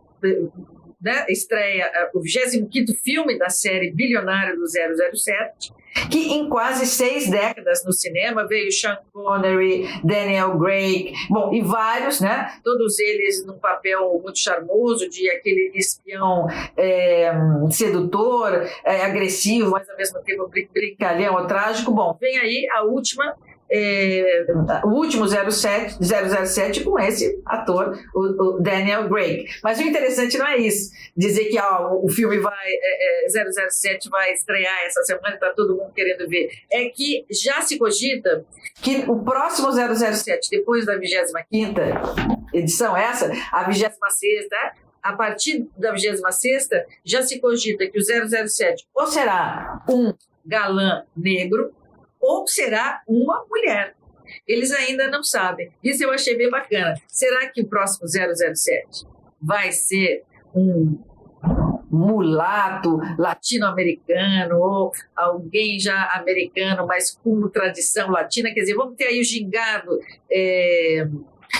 né, 1.01 1.25
estreia 1.29 1.91
o 2.13 2.21
25 2.21 2.93
filme 3.03 3.39
da 3.39 3.49
série 3.49 3.89
Bilionário 3.91 4.55
do 4.55 4.67
007 4.67 5.73
que 6.09 6.33
em 6.33 6.49
quase 6.49 6.85
seis 6.85 7.29
décadas 7.29 7.83
no 7.85 7.91
cinema 7.91 8.47
veio 8.47 8.71
Sean 8.71 8.97
Connery, 9.13 9.87
Daniel 10.03 10.57
Craig, 10.59 11.13
bom, 11.29 11.53
e 11.53 11.61
vários, 11.61 12.19
né? 12.19 12.59
Todos 12.63 12.99
eles 12.99 13.45
num 13.45 13.57
papel 13.57 14.19
muito 14.21 14.39
charmoso 14.39 15.09
de 15.09 15.29
aquele 15.29 15.71
espião 15.75 16.47
é, 16.75 17.31
sedutor, 17.69 18.67
é, 18.83 19.03
agressivo, 19.03 19.71
mas 19.71 19.89
ao 19.89 19.97
mesmo 19.97 20.21
tempo 20.21 20.49
brincalhão 20.73 21.35
ou 21.35 21.47
trágico. 21.47 21.91
Bom, 21.91 22.17
vem 22.19 22.37
aí 22.37 22.67
a 22.75 22.83
última 22.83 23.35
é, 23.69 24.45
o 24.83 24.89
último 24.89 25.25
07, 25.27 25.97
007 26.01 26.83
com 26.83 26.97
esse 26.99 27.41
ator, 27.45 27.99
o, 28.13 28.19
o, 28.19 28.61
Daniel 28.61 29.09
Craig. 29.09 29.45
Mas 29.63 29.79
o 29.79 29.83
interessante 29.83 30.37
não 30.37 30.47
é 30.47 30.57
isso, 30.57 30.91
dizer 31.15 31.45
que 31.45 31.59
ó, 31.59 31.99
o 32.01 32.09
filme 32.09 32.39
vai, 32.39 32.67
é, 32.67 33.25
é, 33.25 33.69
007 33.69 34.09
vai 34.09 34.31
estrear 34.33 34.85
essa 34.85 35.03
semana, 35.03 35.35
está 35.35 35.51
todo 35.53 35.75
mundo 35.75 35.91
querendo 35.93 36.27
ver. 36.29 36.49
É 36.71 36.85
que 36.89 37.25
já 37.29 37.61
se 37.61 37.77
cogita 37.77 38.45
que 38.81 39.03
o 39.07 39.23
próximo 39.23 39.71
007, 39.71 40.49
depois 40.49 40.85
da 40.85 40.95
25 40.97 41.79
edição, 42.53 42.95
essa, 42.95 43.31
a 43.51 43.63
26 43.63 44.47
a 45.03 45.13
partir 45.13 45.67
da 45.77 45.91
26 45.91 46.69
já 47.03 47.21
se 47.21 47.39
cogita 47.39 47.87
que 47.87 47.99
o 47.99 48.01
007 48.01 48.87
ou 48.93 49.07
será 49.07 49.83
um 49.89 50.13
galã 50.45 51.03
negro 51.15 51.73
ou 52.27 52.45
será 52.45 53.01
uma 53.07 53.45
mulher. 53.49 53.95
Eles 54.45 54.73
ainda 54.73 55.09
não 55.09 55.23
sabem. 55.23 55.71
Isso 55.81 56.03
eu 56.03 56.11
achei 56.11 56.37
bem 56.37 56.49
bacana. 56.49 56.93
Será 57.07 57.47
que 57.47 57.61
o 57.61 57.67
próximo 57.67 58.05
007 58.05 59.07
vai 59.41 59.71
ser 59.71 60.23
um 60.53 60.99
mulato 61.89 62.99
latino-americano 63.17 64.59
ou 64.59 64.91
alguém 65.15 65.79
já 65.79 66.11
americano, 66.15 66.85
mas 66.85 67.17
com 67.23 67.47
tradição 67.47 68.11
latina? 68.11 68.53
Quer 68.53 68.59
dizer, 68.59 68.75
vamos 68.75 68.97
ter 68.97 69.05
aí 69.05 69.21
o 69.21 69.23
gingado 69.23 69.97
é, 70.29 71.07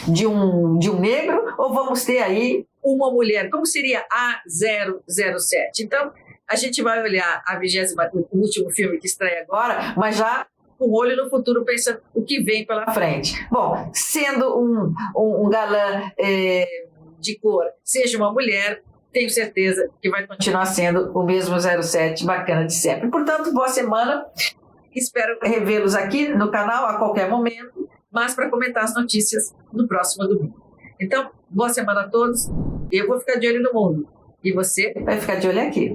de, 0.09 0.27
um, 0.27 0.77
de 0.77 0.89
um 0.89 0.99
negro 0.99 1.55
ou 1.57 1.73
vamos 1.73 2.03
ter 2.03 2.19
aí 2.19 2.65
uma 2.83 3.09
mulher? 3.09 3.49
Como 3.49 3.65
seria 3.65 4.05
a 4.11 4.41
007? 4.45 5.83
Então, 5.83 6.11
a 6.49 6.55
gente 6.57 6.81
vai 6.81 7.01
olhar 7.01 7.41
a 7.45 7.57
vigésima, 7.57 8.09
o 8.13 8.27
último 8.37 8.69
filme 8.69 8.97
que 8.99 9.07
estreia 9.07 9.41
agora, 9.41 9.93
mas 9.95 10.17
já 10.17 10.45
com 10.77 10.85
o 10.85 10.95
olho 10.95 11.15
no 11.15 11.29
futuro, 11.29 11.65
pensando 11.65 11.99
o 12.13 12.23
que 12.23 12.41
vem 12.41 12.65
pela 12.65 12.91
frente. 12.93 13.33
Bom, 13.49 13.89
sendo 13.93 14.57
um, 14.57 14.93
um, 15.15 15.45
um 15.45 15.49
galã 15.49 16.11
é, 16.17 16.65
de 17.19 17.37
cor, 17.39 17.65
seja 17.83 18.17
uma 18.17 18.31
mulher, 18.31 18.81
tenho 19.11 19.29
certeza 19.29 19.89
que 20.01 20.09
vai 20.09 20.27
continuar 20.27 20.65
sendo 20.65 21.11
o 21.17 21.23
mesmo 21.23 21.55
07 21.59 22.25
bacana 22.25 22.65
de 22.65 22.73
sempre. 22.73 23.09
Portanto, 23.09 23.51
boa 23.53 23.69
semana. 23.69 24.25
Espero 24.95 25.37
revê-los 25.41 25.95
aqui 25.95 26.27
no 26.27 26.49
canal 26.49 26.85
a 26.85 26.97
qualquer 26.97 27.29
momento, 27.29 27.87
mas 28.11 28.33
para 28.33 28.49
comentar 28.49 28.83
as 28.83 28.95
notícias 28.95 29.55
no 29.71 29.87
próximo 29.87 30.27
domingo. 30.27 30.55
Então, 30.99 31.29
boa 31.49 31.69
semana 31.69 32.01
a 32.01 32.07
todos. 32.07 32.49
Eu 32.91 33.07
vou 33.07 33.19
ficar 33.19 33.35
de 33.35 33.47
olho 33.47 33.61
no 33.61 33.73
mundo. 33.73 34.07
E 34.43 34.51
você 34.51 34.93
vai 35.03 35.19
ficar 35.19 35.35
de 35.35 35.47
olho 35.47 35.61
aqui. 35.61 35.89